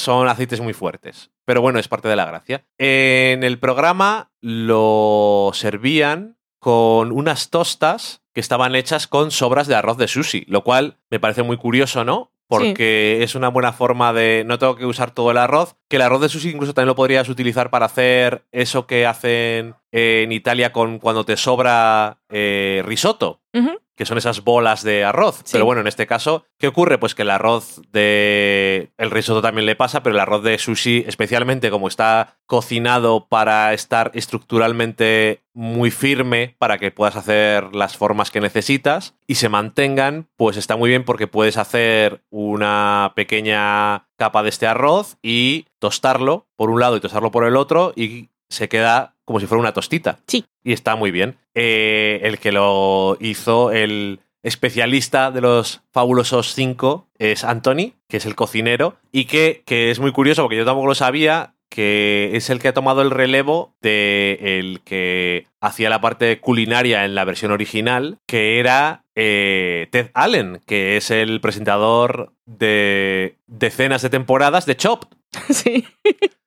[0.00, 1.30] son aceites muy fuertes.
[1.44, 2.64] Pero bueno, es parte de la gracia.
[2.78, 9.96] En el programa lo servían con unas tostas que estaban hechas con sobras de arroz
[9.96, 12.32] de sushi, lo cual me parece muy curioso, ¿no?
[12.46, 16.02] Porque es una buena forma de no tengo que usar todo el arroz, que el
[16.02, 20.72] arroz de sushi incluso también lo podrías utilizar para hacer eso que hacen en Italia
[20.72, 25.42] con cuando te sobra eh, risotto que son esas bolas de arroz.
[25.52, 26.98] Pero bueno, en este caso, ¿qué ocurre?
[26.98, 28.92] Pues que el arroz de.
[28.96, 33.74] El risotto también le pasa, pero el arroz de sushi, especialmente como está cocinado para
[33.74, 40.28] estar estructuralmente muy firme para que puedas hacer las formas que necesitas y se mantengan,
[40.36, 46.46] pues está muy bien porque puedes hacer una pequeña capa de este arroz y tostarlo
[46.56, 49.72] por un lado y tostarlo por el otro y se queda como si fuera una
[49.72, 50.18] tostita.
[50.26, 50.44] Sí.
[50.64, 51.36] Y está muy bien.
[51.54, 58.26] Eh, el que lo hizo, el especialista de los fabulosos cinco, es Anthony, que es
[58.26, 62.50] el cocinero, y que, que, es muy curioso porque yo tampoco lo sabía, que es
[62.50, 67.24] el que ha tomado el relevo de el que hacía la parte culinaria en la
[67.24, 74.66] versión original, que era eh, Ted Allen, que es el presentador de decenas de temporadas
[74.66, 75.06] de Chopped.
[75.50, 75.86] Sí.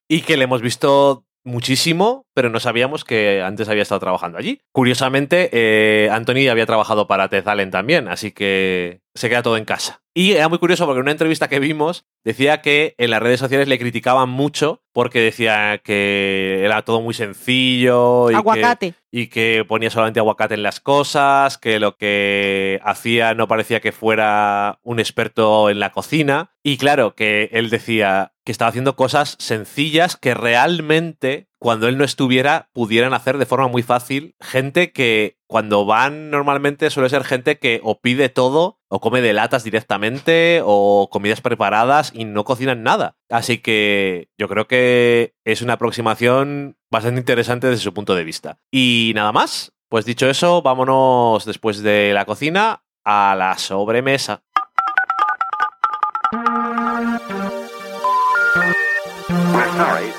[0.09, 4.61] Y que le hemos visto muchísimo, pero no sabíamos que antes había estado trabajando allí.
[4.71, 10.01] Curiosamente, eh, Anthony había trabajado para Ted también, así que se queda todo en casa.
[10.15, 13.39] Y era muy curioso porque en una entrevista que vimos decía que en las redes
[13.39, 18.91] sociales le criticaban mucho porque decía que era todo muy sencillo y aguacate.
[18.91, 23.79] Que, y que ponía solamente aguacate en las cosas, que lo que hacía no parecía
[23.79, 26.51] que fuera un experto en la cocina.
[26.61, 32.03] Y claro, que él decía que estaba haciendo cosas sencillas que realmente cuando él no
[32.03, 37.57] estuviera pudieran hacer de forma muy fácil gente que cuando van normalmente suele ser gente
[37.57, 42.83] que o pide todo o come de latas directamente o comidas preparadas y no cocinan
[42.83, 43.15] nada.
[43.29, 48.59] Así que yo creo que es una aproximación bastante interesante desde su punto de vista.
[48.69, 54.43] Y nada más, pues dicho eso, vámonos después de la cocina a la sobremesa.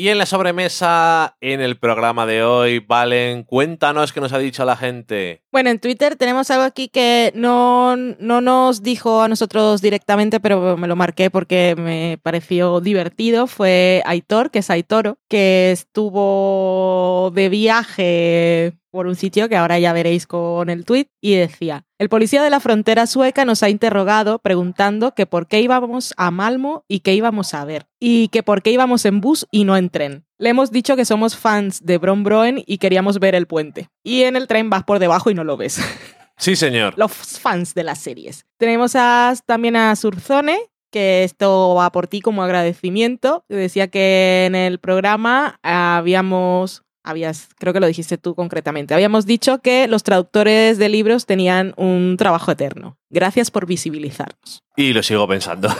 [0.00, 4.64] Y en la sobremesa, en el programa de hoy, Valen, cuéntanos qué nos ha dicho
[4.64, 5.42] la gente.
[5.50, 10.76] Bueno, en Twitter tenemos algo aquí que no, no nos dijo a nosotros directamente, pero
[10.76, 13.48] me lo marqué porque me pareció divertido.
[13.48, 19.92] Fue Aitor, que es Aitoro, que estuvo de viaje por un sitio que ahora ya
[19.92, 24.40] veréis con el tweet y decía, el policía de la frontera sueca nos ha interrogado
[24.40, 28.60] preguntando que por qué íbamos a Malmo y qué íbamos a ver, y que por
[28.60, 30.24] qué íbamos en bus y no en tren.
[30.36, 33.88] Le hemos dicho que somos fans de Bron Broen y queríamos ver el puente.
[34.02, 35.80] Y en el tren vas por debajo y no lo ves.
[36.40, 36.94] Sí, señor.
[36.96, 38.46] Los fans de las series.
[38.58, 38.94] Tenemos
[39.44, 40.56] también a Surzone,
[40.92, 43.44] que esto va por ti como agradecimiento.
[43.48, 49.58] Decía que en el programa habíamos habías, creo que lo dijiste tú concretamente, habíamos dicho
[49.58, 52.98] que los traductores de libros tenían un trabajo eterno.
[53.10, 54.62] Gracias por visibilizarnos.
[54.76, 55.68] Y lo sigo pensando.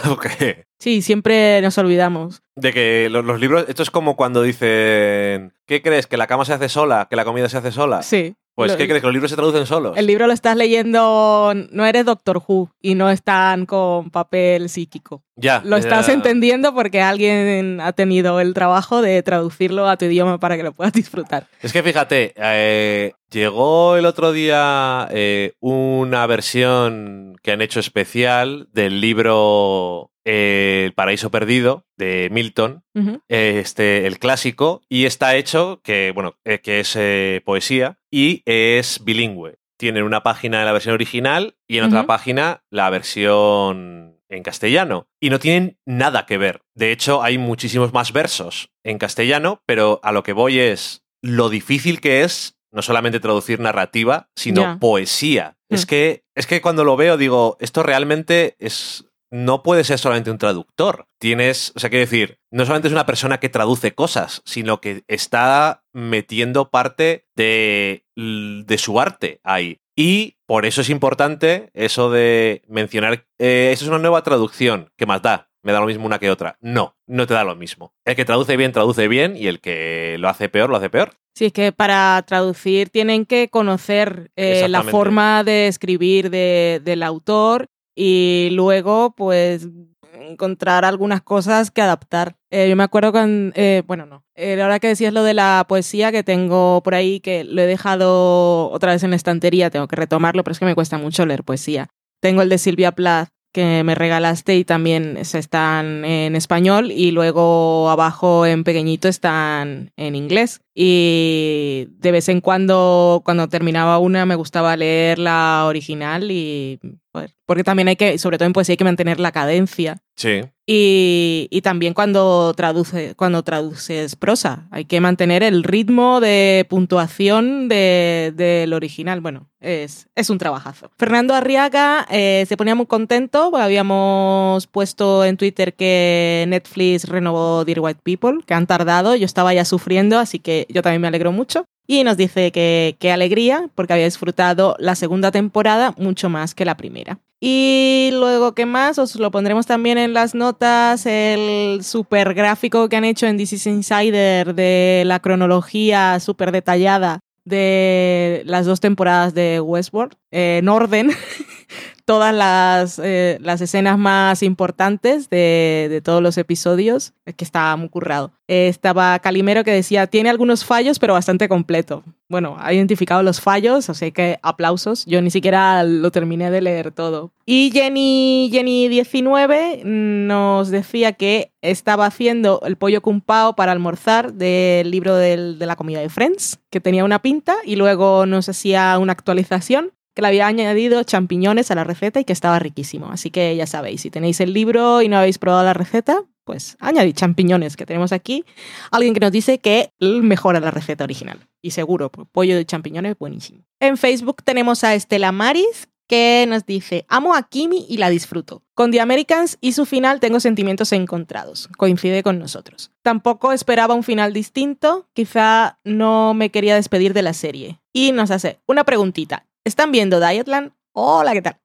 [0.81, 2.41] Sí, siempre nos olvidamos.
[2.55, 6.07] De que los, los, libros, esto es como cuando dicen, ¿qué crees?
[6.07, 7.07] ¿Que la cama se hace sola?
[7.09, 8.01] ¿Que la comida se hace sola?
[8.01, 8.35] Sí.
[8.67, 9.01] Pues, ¿qué crees?
[9.01, 9.97] ¿Que los libros se traducen solos?
[9.97, 15.23] El libro lo estás leyendo, no eres Doctor Who y no están con papel psíquico.
[15.35, 15.61] Ya.
[15.63, 20.57] Lo estás entendiendo porque alguien ha tenido el trabajo de traducirlo a tu idioma para
[20.57, 21.47] que lo puedas disfrutar.
[21.61, 28.67] Es que fíjate, eh, Llegó el otro día eh, una versión que han hecho especial
[28.73, 32.83] del libro eh, El paraíso perdido de Milton,
[33.27, 39.57] este, el clásico, y está hecho, que, bueno, que es eh, poesía, y es bilingüe.
[39.77, 45.07] Tienen una página en la versión original y en otra página la versión en castellano.
[45.21, 46.61] Y no tienen nada que ver.
[46.75, 51.49] De hecho, hay muchísimos más versos en castellano, pero a lo que voy es lo
[51.49, 55.57] difícil que es no solamente traducir narrativa, sino poesía.
[55.69, 55.87] Es Mm.
[55.87, 60.37] que es que cuando lo veo digo, esto realmente es no puede ser solamente un
[60.37, 61.05] traductor.
[61.19, 65.03] Tienes, o sea, quiero decir, no solamente es una persona que traduce cosas, sino que
[65.07, 69.79] está metiendo parte de, de su arte ahí.
[69.95, 75.05] Y por eso es importante eso de mencionar, eh, eso es una nueva traducción, ¿qué
[75.05, 75.49] más da?
[75.61, 76.57] Me da lo mismo una que otra.
[76.61, 77.93] No, no te da lo mismo.
[78.05, 81.15] El que traduce bien, traduce bien, y el que lo hace peor, lo hace peor.
[81.35, 87.03] Sí, es que para traducir tienen que conocer eh, la forma de escribir de- del
[87.03, 87.67] autor
[88.01, 89.67] y luego, pues,
[90.13, 92.37] encontrar algunas cosas que adaptar.
[92.49, 95.65] Eh, yo me acuerdo con, eh, bueno, no, eh, ahora que decías lo de la
[95.67, 99.97] poesía que tengo por ahí, que lo he dejado otra vez en estantería, tengo que
[99.97, 101.89] retomarlo, pero es que me cuesta mucho leer poesía.
[102.21, 107.11] Tengo el de Silvia Plath que me regalaste y también se están en español y
[107.11, 110.61] luego abajo en pequeñito están en inglés.
[110.81, 116.79] Y de vez en cuando, cuando terminaba una, me gustaba leer la original y...
[117.11, 119.97] joder, porque también hay que, sobre todo en poesía, hay que mantener la cadencia.
[120.15, 120.41] Sí.
[120.65, 127.67] Y, y también cuando, traduce, cuando traduces prosa, hay que mantener el ritmo de puntuación
[127.67, 129.19] de- del original.
[129.21, 130.91] Bueno, es, es un trabajazo.
[130.97, 137.79] Fernando Arriaga eh, se ponía muy contento, habíamos puesto en Twitter que Netflix renovó Dear
[137.79, 141.31] White People, que han tardado, yo estaba ya sufriendo, así que yo también me alegro
[141.31, 141.65] mucho.
[141.87, 146.65] Y nos dice que qué alegría, porque había disfrutado la segunda temporada mucho más que
[146.65, 147.19] la primera.
[147.41, 148.99] Y luego, ¿qué más?
[148.99, 153.53] Os lo pondremos también en las notas, el super gráfico que han hecho en This
[153.53, 160.67] is Insider de la cronología súper detallada de las dos temporadas de Westworld, eh, en
[160.67, 161.11] orden,
[162.09, 167.75] todas las, eh, las escenas más importantes de, de todos los episodios, es que estaba
[167.75, 168.31] muy currado.
[168.47, 172.03] Eh, estaba Calimero que decía, tiene algunos fallos, pero bastante completo.
[172.27, 175.05] Bueno, ha identificado los fallos, sea que aplausos.
[175.05, 177.31] Yo ni siquiera lo terminé de leer todo.
[177.45, 185.15] Y Jenny, Jenny19 nos decía que estaba haciendo el pollo cumpao para almorzar del libro
[185.15, 189.11] del- de la comida de Friends, que tenía una pinta, y luego nos hacía una
[189.13, 193.09] actualización que le había añadido champiñones a la receta y que estaba riquísimo.
[193.09, 196.75] Así que ya sabéis, si tenéis el libro y no habéis probado la receta, pues
[196.81, 198.43] añadid champiñones que tenemos aquí.
[198.91, 201.39] Alguien que nos dice que mejora la receta original.
[201.61, 203.63] Y seguro, pues, pollo de champiñones, buenísimo.
[203.79, 208.63] En Facebook tenemos a Estela Maris que nos dice, amo a Kimi y la disfruto.
[208.73, 211.69] Con The Americans y su final tengo sentimientos encontrados.
[211.77, 212.91] Coincide con nosotros.
[213.03, 215.07] Tampoco esperaba un final distinto.
[215.13, 217.79] Quizá no me quería despedir de la serie.
[217.93, 219.45] Y nos hace una preguntita.
[219.65, 220.71] ¿Están viendo Dietland?
[220.93, 221.57] Hola, ¿qué tal?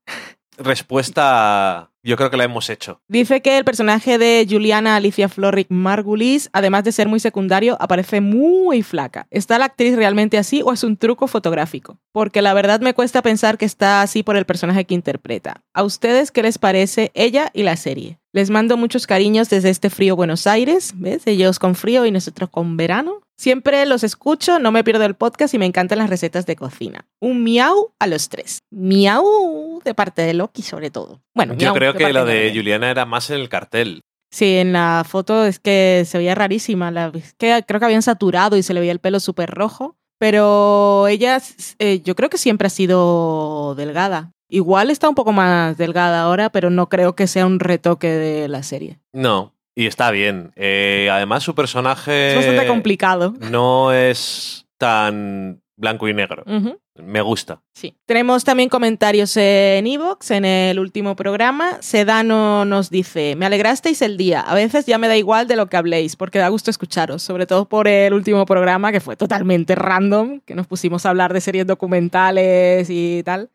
[0.57, 3.01] Respuesta, yo creo que la hemos hecho.
[3.09, 8.21] Dice que el personaje de Juliana Alicia Florrick Margulis, además de ser muy secundario, aparece
[8.21, 9.27] muy flaca.
[9.31, 11.99] ¿Está la actriz realmente así o es un truco fotográfico?
[12.13, 15.63] Porque la verdad me cuesta pensar que está así por el personaje que interpreta.
[15.73, 18.19] ¿A ustedes qué les parece ella y la serie?
[18.33, 21.27] Les mando muchos cariños desde este frío Buenos Aires, ¿ves?
[21.27, 23.24] Ellos con frío y nosotros con verano.
[23.37, 27.07] Siempre los escucho, no me pierdo el podcast y me encantan las recetas de cocina.
[27.21, 28.61] Un miau a los tres.
[28.71, 31.21] Miau de parte de Loki sobre todo.
[31.35, 32.53] Bueno, Yo creo que lo de.
[32.55, 34.03] Juliana era más en el cartel.
[34.31, 36.91] Sí, en la foto es que se veía rarísima.
[36.91, 39.97] La, es que creo que habían saturado y se le veía el pelo súper rojo.
[40.19, 41.41] Pero ella,
[41.79, 44.33] eh, yo creo que siempre ha sido delgada.
[44.49, 48.49] Igual está un poco más delgada ahora, pero no creo que sea un retoque de
[48.49, 49.01] la serie.
[49.13, 50.53] No, y está bien.
[50.57, 53.35] Eh, además, su personaje Es bastante complicado.
[53.51, 56.45] no es tan blanco y negro.
[56.97, 57.61] Me gusta.
[57.73, 57.97] Sí.
[58.07, 61.79] Tenemos también comentarios en Evox, en el último programa.
[61.81, 64.41] Sedano nos dice, me alegrasteis el día.
[64.41, 67.47] A veces ya me da igual de lo que habléis, porque da gusto escucharos, sobre
[67.47, 71.41] todo por el último programa, que fue totalmente random, que nos pusimos a hablar de
[71.41, 73.51] series documentales y tal.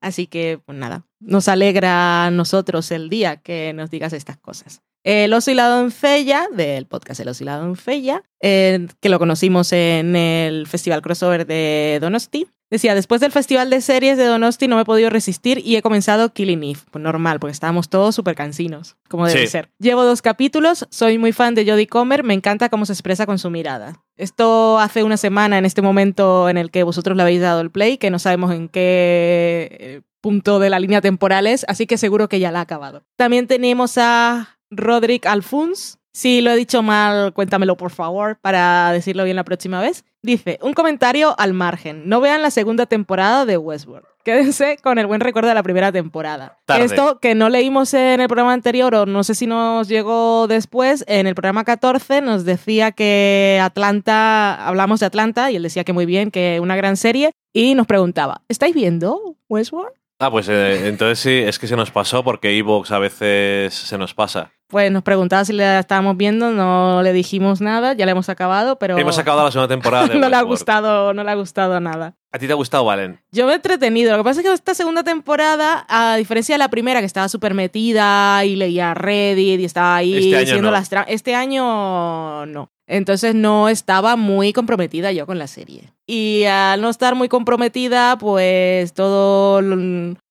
[0.00, 4.80] Así que, pues nada, nos alegra a nosotros el día que nos digas estas cosas.
[5.04, 9.18] El oso y la doncella, del podcast El oso y la doncella, eh, que lo
[9.18, 14.68] conocimos en el Festival Crossover de Donosti, Decía, después del festival de series de Donosti
[14.68, 16.80] no me he podido resistir y he comenzado Killing Eve.
[16.90, 19.46] Pues normal, porque estábamos todos súper cansinos, como debe Sí.
[19.46, 19.70] ser.
[19.78, 23.38] Llevo dos capítulos, soy muy fan de Jodie Comer, me encanta cómo se expresa con
[23.38, 24.04] su mirada.
[24.18, 27.70] Esto hace una semana, en este momento en el que vosotros le habéis dado el
[27.70, 31.96] play, que no sabemos en qué eh, punto de la línea temporal es, así que
[31.96, 33.04] seguro que ya la ha acabado.
[33.16, 35.98] También tenemos a Roderick Alfuns.
[36.12, 40.04] Si lo he dicho mal, cuéntamelo por favor para decirlo bien la próxima vez.
[40.20, 42.08] Dice, un comentario al margen.
[42.08, 44.08] No vean la segunda temporada de Westworld.
[44.28, 46.58] Quédense con el buen recuerdo de la primera temporada.
[46.66, 46.84] Tarde.
[46.84, 51.02] Esto que no leímos en el programa anterior o no sé si nos llegó después,
[51.08, 55.94] en el programa 14 nos decía que Atlanta, hablamos de Atlanta y él decía que
[55.94, 59.94] muy bien, que una gran serie y nos preguntaba, ¿estáis viendo Westworld?
[60.18, 63.96] Ah, pues eh, entonces sí, es que se nos pasó porque Evox a veces se
[63.96, 64.52] nos pasa.
[64.68, 68.78] Pues nos preguntaba si la estábamos viendo, no le dijimos nada, ya la hemos acabado,
[68.78, 71.80] pero Hemos acabado la segunda temporada de no le ha gustado, no le ha gustado
[71.80, 72.14] nada.
[72.32, 73.18] ¿A ti te ha gustado, Valen?
[73.32, 74.12] Yo me he entretenido.
[74.12, 77.30] Lo que pasa es que esta segunda temporada, a diferencia de la primera, que estaba
[77.30, 80.72] súper metida y leía Reddit y estaba ahí Este haciendo no.
[80.72, 82.70] las Este año no.
[82.86, 85.94] Entonces no estaba muy comprometida yo con la serie.
[86.06, 89.62] Y al no estar muy comprometida, pues todo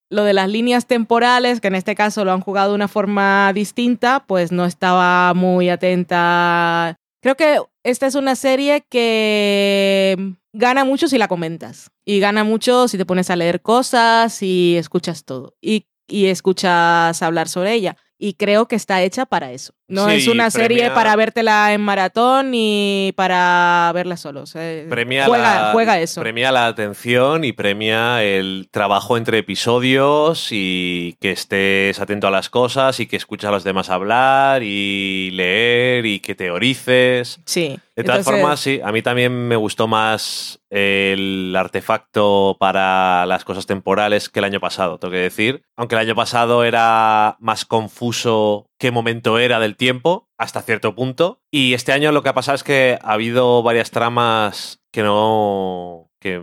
[0.09, 3.51] lo de las líneas temporales, que en este caso lo han jugado de una forma
[3.53, 6.95] distinta, pues no estaba muy atenta.
[7.21, 11.91] Creo que esta es una serie que gana mucho si la comentas.
[12.05, 15.55] Y gana mucho si te pones a leer cosas y escuchas todo.
[15.61, 17.97] Y, y escuchas hablar sobre ella.
[18.19, 19.73] Y creo que está hecha para eso.
[19.87, 24.41] No Sí, es una serie para vértela en maratón ni para verla solo.
[24.41, 26.19] O sea, Premia, juega, la, juega eso.
[26.21, 32.49] premia la atención y premia el trabajo entre episodios y que estés atento a las
[32.49, 37.39] cosas y que escuches a los demás hablar y leer y que teorices.
[37.45, 37.79] Sí.
[37.95, 43.45] De todas Entonces, formas, sí, a mí también me gustó más el artefacto para las
[43.45, 45.63] cosas temporales que el año pasado, tengo que decir.
[45.75, 51.41] Aunque el año pasado era más confuso qué momento era del tiempo, hasta cierto punto.
[51.51, 56.09] Y este año lo que ha pasado es que ha habido varias tramas que no...
[56.19, 56.41] que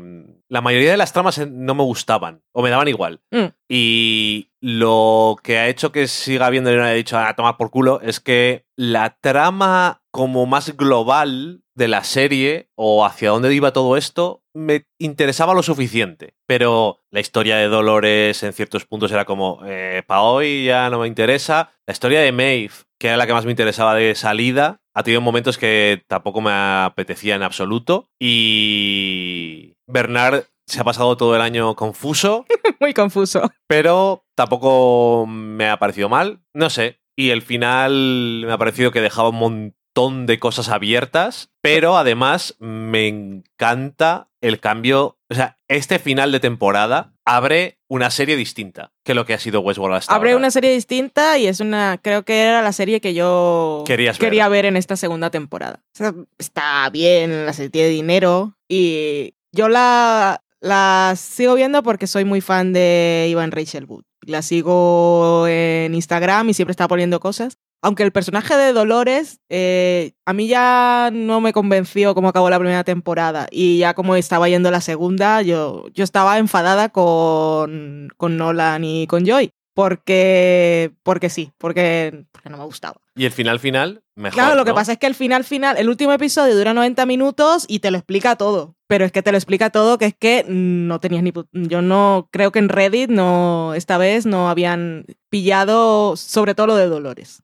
[0.49, 3.21] la mayoría de las tramas no me gustaban o me daban igual.
[3.31, 3.47] Mm.
[3.69, 7.71] Y lo que ha hecho que siga viendo y no haya dicho a tomar por
[7.71, 13.73] culo es que la trama como más global de la serie o hacia dónde iba
[13.73, 16.35] todo esto me interesaba lo suficiente.
[16.47, 19.61] Pero la historia de Dolores en ciertos puntos era como,
[20.07, 21.73] para hoy ya no me interesa.
[21.87, 25.21] La historia de Maeve, que era la que más me interesaba de salida, ha tenido
[25.21, 28.09] momentos que tampoco me apetecía en absoluto.
[28.19, 32.47] Y Bernard se ha pasado todo el año confuso
[32.81, 33.51] muy confuso.
[33.67, 37.01] pero tampoco me ha parecido mal, no sé.
[37.17, 42.57] Y el final me ha parecido que dejaba un montón de cosas abiertas, pero además
[42.59, 49.15] me encanta el cambio, o sea, este final de temporada abre una serie distinta que
[49.15, 50.39] lo que ha sido Westworld hasta Abre ahora.
[50.41, 54.27] una serie distinta y es una, creo que era la serie que yo Querías ver.
[54.29, 55.81] quería ver en esta segunda temporada.
[55.95, 62.07] O sea, está bien, la serie tiene dinero y yo la, la sigo viendo porque
[62.09, 64.03] soy muy fan de Ivan Rachel Wood.
[64.27, 67.59] La sigo en Instagram y siempre está poniendo cosas.
[67.85, 72.59] Aunque el personaje de Dolores eh, a mí ya no me convenció cómo acabó la
[72.59, 78.39] primera temporada y ya como estaba yendo la segunda, yo, yo estaba enfadada con, con
[78.39, 79.51] Nolan y con Joy.
[79.75, 83.01] Porque, porque sí, porque, porque no me gustaba.
[83.17, 84.35] Y el final final, mejor.
[84.35, 87.65] Claro, lo que pasa es que el final final, el último episodio dura 90 minutos
[87.69, 88.77] y te lo explica todo.
[88.87, 91.33] Pero es que te lo explica todo, que es que no tenías ni...
[91.53, 96.77] Yo no creo que en Reddit no, esta vez no habían pillado sobre todo lo
[96.77, 97.43] de Dolores.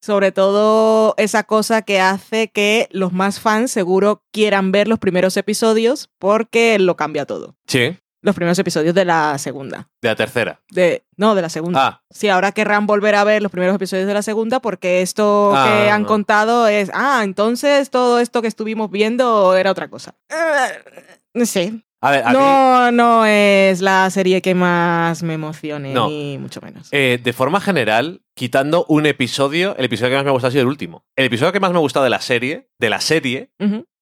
[0.00, 5.36] Sobre todo esa cosa que hace que los más fans seguro quieran ver los primeros
[5.36, 7.56] episodios porque lo cambia todo.
[7.66, 7.98] Sí,
[8.28, 9.88] Los primeros episodios de la segunda.
[10.02, 10.60] de la tercera.
[10.70, 11.86] De, no, de la segunda.
[11.86, 15.52] Ah, Sí, ahora querrán volver a ver los primeros episodios de la segunda porque esto
[15.56, 16.08] Ah, que han no.
[16.08, 20.14] contado es, ah, entonces todo esto que estuvimos viendo era otra cosa.
[20.28, 21.82] Eh, sí.
[22.02, 26.08] a ver, a mí- No, no es la serie que más me emocione, No.
[26.08, 26.88] ni mucho menos.
[26.92, 30.52] Eh, de forma general, quitando un episodio, el episodio que más me ha gustado ha
[30.52, 31.04] sido el último.
[31.16, 33.50] El episodio que más me ha gustado de la serie, de la serie,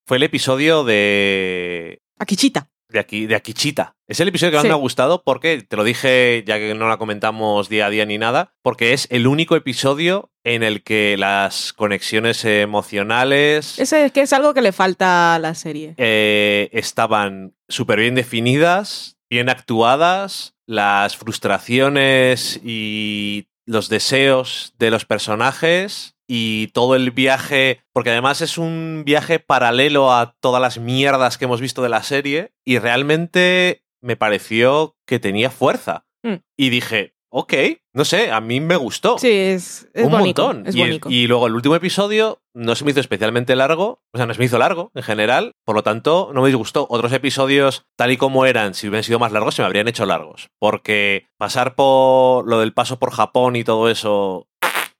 [0.04, 2.02] fue el episodio de.
[2.18, 2.68] Akichita.
[2.96, 3.94] De aquí, de Akichita.
[4.08, 4.68] Es el episodio que más Sí.
[4.68, 8.06] me ha gustado porque, te lo dije ya que no la comentamos día a día
[8.06, 14.12] ni nada, porque es el único episodio en el que las conexiones emocionales Ese es
[14.12, 15.92] que es algo que le falta a la serie.
[15.98, 26.15] eh, estaban súper bien definidas, bien actuadas, las frustraciones y los deseos de los personajes
[26.28, 31.44] y todo el viaje, porque además es un viaje paralelo a todas las mierdas que
[31.44, 36.06] hemos visto de la serie y realmente me pareció que tenía fuerza.
[36.22, 36.36] Mm.
[36.56, 37.52] Y dije, ok,
[37.92, 39.18] no sé, a mí me gustó.
[39.18, 40.66] Sí, es, es un bonito, montón.
[40.66, 41.10] Es y, bonito.
[41.10, 44.38] y luego el último episodio no se me hizo especialmente largo, o sea, no se
[44.38, 46.86] me hizo largo en general, por lo tanto no me disgustó.
[46.88, 50.06] Otros episodios, tal y como eran, si hubieran sido más largos, se me habrían hecho
[50.06, 50.48] largos.
[50.58, 54.48] Porque pasar por lo del paso por Japón y todo eso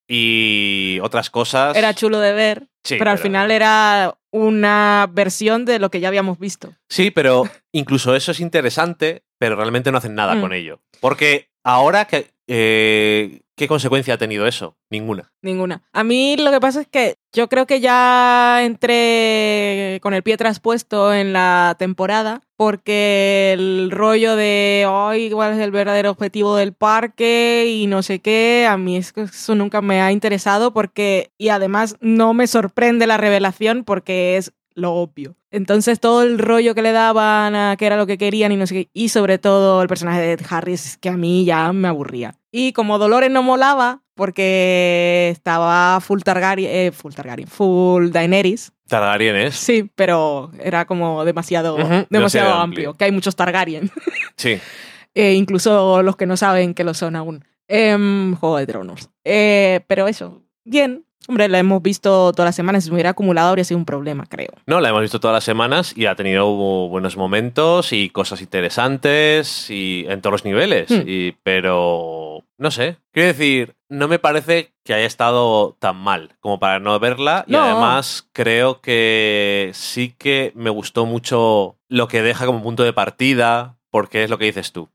[0.09, 1.77] y otras cosas...
[1.77, 6.09] Era chulo de ver, Sí, pero al final era una versión de lo que ya
[6.09, 6.75] habíamos visto.
[6.89, 10.41] Sí, pero incluso eso es interesante, pero realmente no hacen nada Mm.
[10.41, 10.81] con ello.
[11.01, 14.77] Porque ahora, que, eh, ¿qué consecuencia ha tenido eso?
[14.91, 15.33] Ninguna.
[15.43, 15.83] Ninguna.
[15.93, 20.37] A mí lo que pasa es que yo creo que ya entré con el pie
[20.37, 26.73] traspuesto en la temporada porque el rollo de hoy cuál es el verdadero objetivo del
[26.73, 31.97] parque y no sé qué, a mí eso nunca me ha interesado porque y además
[32.01, 35.37] no me sorprende la revelación porque es lo obvio.
[35.51, 38.67] Entonces todo el rollo que le daban a que era lo que querían y no
[38.67, 41.89] sé qué, y sobre todo el personaje de Ed Harris que a mí ya me
[41.89, 42.35] aburría.
[42.53, 48.73] Y como Dolores no molaba, porque estaba full Targaryen, eh, full Targaryen, full Daenerys.
[48.87, 49.57] Targaryen es.
[49.57, 52.95] Sí, pero era como demasiado, demasiado demasiado amplio, amplio.
[52.95, 53.91] que hay muchos Targaryen,
[54.37, 54.59] Sí.
[55.19, 57.43] Eh, incluso los que no saben que lo son aún.
[57.69, 59.09] Em, Juego de Tronos.
[59.25, 61.06] Eh, pero eso, bien.
[61.29, 62.85] Hombre, la hemos visto todas las semanas.
[62.85, 64.51] Si me hubiera acumulado habría sido un problema, creo.
[64.67, 66.47] No, la hemos visto todas las semanas y ha tenido
[66.89, 70.91] buenos momentos y cosas interesantes y en todos los niveles.
[70.91, 71.03] Hmm.
[71.07, 72.99] Y, pero no sé.
[73.13, 77.45] Quiero decir, no me parece que haya estado tan mal como para no verla.
[77.49, 82.93] Y además creo que sí que me gustó mucho lo que deja como punto de
[82.93, 83.76] partida.
[83.97, 84.91] Porque es lo que dices tú.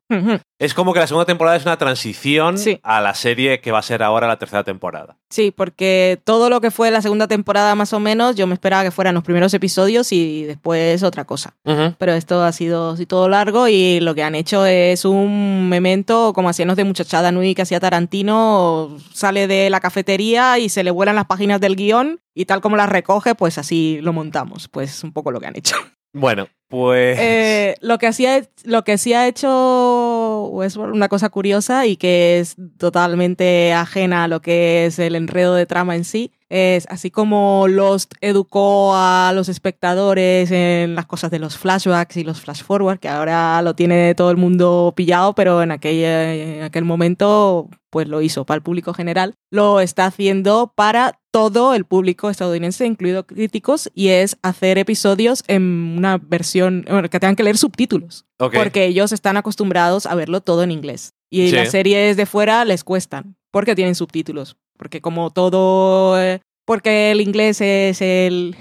[0.59, 2.79] Es como que la segunda temporada es una transición Sí.
[2.83, 5.17] a la serie que va a ser ahora la tercera temporada.
[5.31, 8.83] Sí, porque todo lo que fue la segunda temporada más o menos, yo me esperaba
[8.83, 11.55] que fueran los primeros episodios y después otra cosa.
[11.97, 16.31] Pero esto ha sido así todo largo y lo que han hecho es un memento
[16.33, 20.91] como hacíamos de muchachada Nui que hacía Tarantino, sale de la cafetería y se le
[20.91, 24.67] vuelan las páginas del guion y tal como las recoge, pues así lo montamos.
[24.67, 25.75] Pues un poco lo que han hecho.
[26.13, 27.17] Bueno, pues...
[27.19, 32.39] Eh, lo, que hacía, lo que sí ha hecho Westworld, una cosa curiosa y que
[32.39, 37.09] es totalmente ajena a lo que es el enredo de trama en sí, es así
[37.11, 42.61] como Lost educó a los espectadores en las cosas de los flashbacks y los flash
[42.61, 47.69] forward, que ahora lo tiene todo el mundo pillado, pero en aquel, en aquel momento
[47.89, 52.85] pues lo hizo para el público general, lo está haciendo para todo el público estadounidense,
[52.85, 58.25] incluido críticos, y es hacer episodios en una versión, bueno, que tengan que leer subtítulos,
[58.37, 61.13] porque ellos están acostumbrados a verlo todo en inglés.
[61.29, 61.55] Y Sí.
[61.55, 67.21] las series de fuera les cuestan, porque tienen subtítulos, porque como todo, eh, porque el
[67.21, 68.55] inglés es el,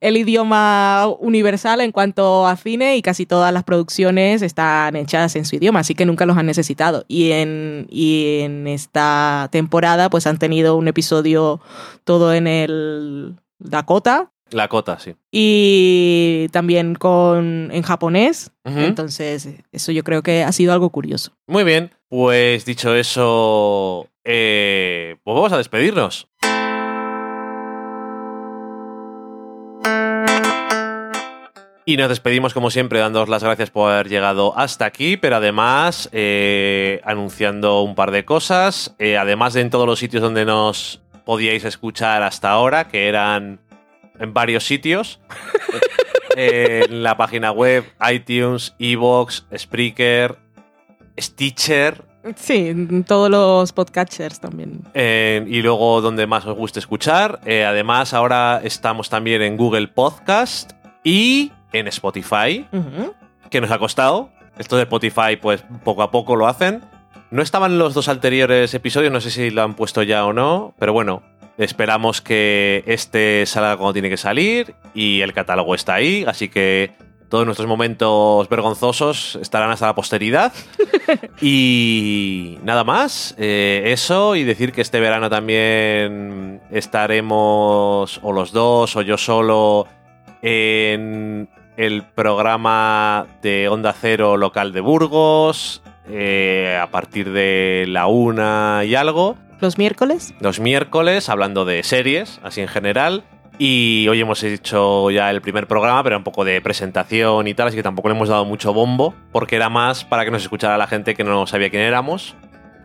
[0.00, 5.44] el, idioma universal en cuanto a cine y casi todas las producciones están hechas en
[5.44, 7.04] su idioma, así que nunca los han necesitado.
[7.08, 11.60] Y en, y en esta temporada pues han tenido un episodio
[12.04, 15.14] todo en el Dakota La cota, sí.
[15.30, 18.52] y también con en japonés.
[18.64, 21.32] Entonces, eso yo creo que ha sido algo curioso.
[21.46, 26.28] Muy bien, pues dicho eso, eh, pues vamos a despedirnos.
[31.86, 36.08] Y nos despedimos como siempre dándoos las gracias por haber llegado hasta aquí, pero además
[36.12, 41.00] eh, anunciando un par de cosas, eh, además de en todos los sitios donde nos
[41.24, 43.58] podíais escuchar hasta ahora, que eran
[44.20, 45.18] en varios sitios,
[46.36, 50.38] eh, en la página web, iTunes, Evox, Spreaker,
[51.18, 52.04] Stitcher,
[52.36, 52.74] Sí,
[53.06, 54.82] todos los podcatchers también.
[54.92, 57.40] eh, y luego donde más os guste escuchar.
[57.46, 62.66] Eh, además, ahora estamos también en Google Podcast y en Spotify,
[63.48, 64.28] que nos ha costado.
[64.58, 66.82] Esto de Spotify, pues poco a poco lo hacen.
[67.30, 70.74] No estaban los dos anteriores episodios, no sé si lo han puesto ya o no,
[70.78, 71.22] pero bueno,
[71.60, 76.92] esperamos que este salga cuando tiene que salir y el catálogo está ahí, así que
[77.28, 80.52] todos nuestros momentos vergonzosos estarán hasta la posteridad.
[81.40, 88.96] y nada más, eh, eso y decir que este verano también estaremos o los dos
[88.96, 89.86] o yo solo
[90.42, 98.82] en el programa de Onda Cero local de Burgos eh, a partir de la una
[98.84, 100.34] y algo Los miércoles.
[100.40, 103.24] los miércoles hablando de series, así en general.
[103.58, 107.68] Y hoy hemos hecho ya el primer programa, pero un poco de presentación y tal,
[107.68, 110.78] así que tampoco le hemos dado mucho bombo, porque era más para que nos escuchara
[110.78, 112.34] la gente que no sabía quién éramos.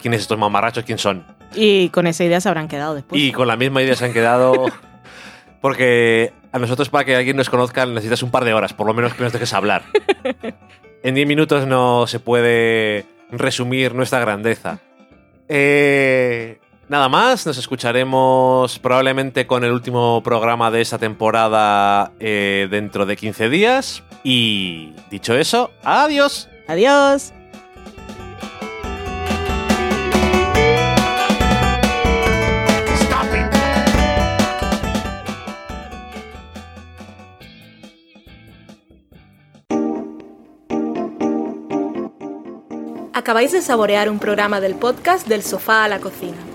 [0.02, 0.84] ¿Quiénes estos mamarrachos?
[0.84, 1.26] ¿Quién son?
[1.56, 3.22] Y con esa idea se habrán quedado después.
[3.22, 4.66] Y con la misma idea se han quedado.
[5.62, 8.94] Porque a nosotros, para que alguien nos conozca, necesitas un par de horas, por lo
[8.94, 9.84] menos que nos dejes hablar.
[11.04, 14.80] En 10 minutos no se puede resumir nuestra grandeza.
[15.48, 16.58] Eh,
[16.90, 23.16] nada más, nos escucharemos probablemente con el último programa de esta temporada eh, dentro de
[23.16, 24.04] 15 días.
[24.24, 26.50] Y dicho eso, adiós.
[26.68, 27.34] Adiós.
[43.14, 46.55] Acabáis de saborear un programa del podcast Del sofá a la cocina.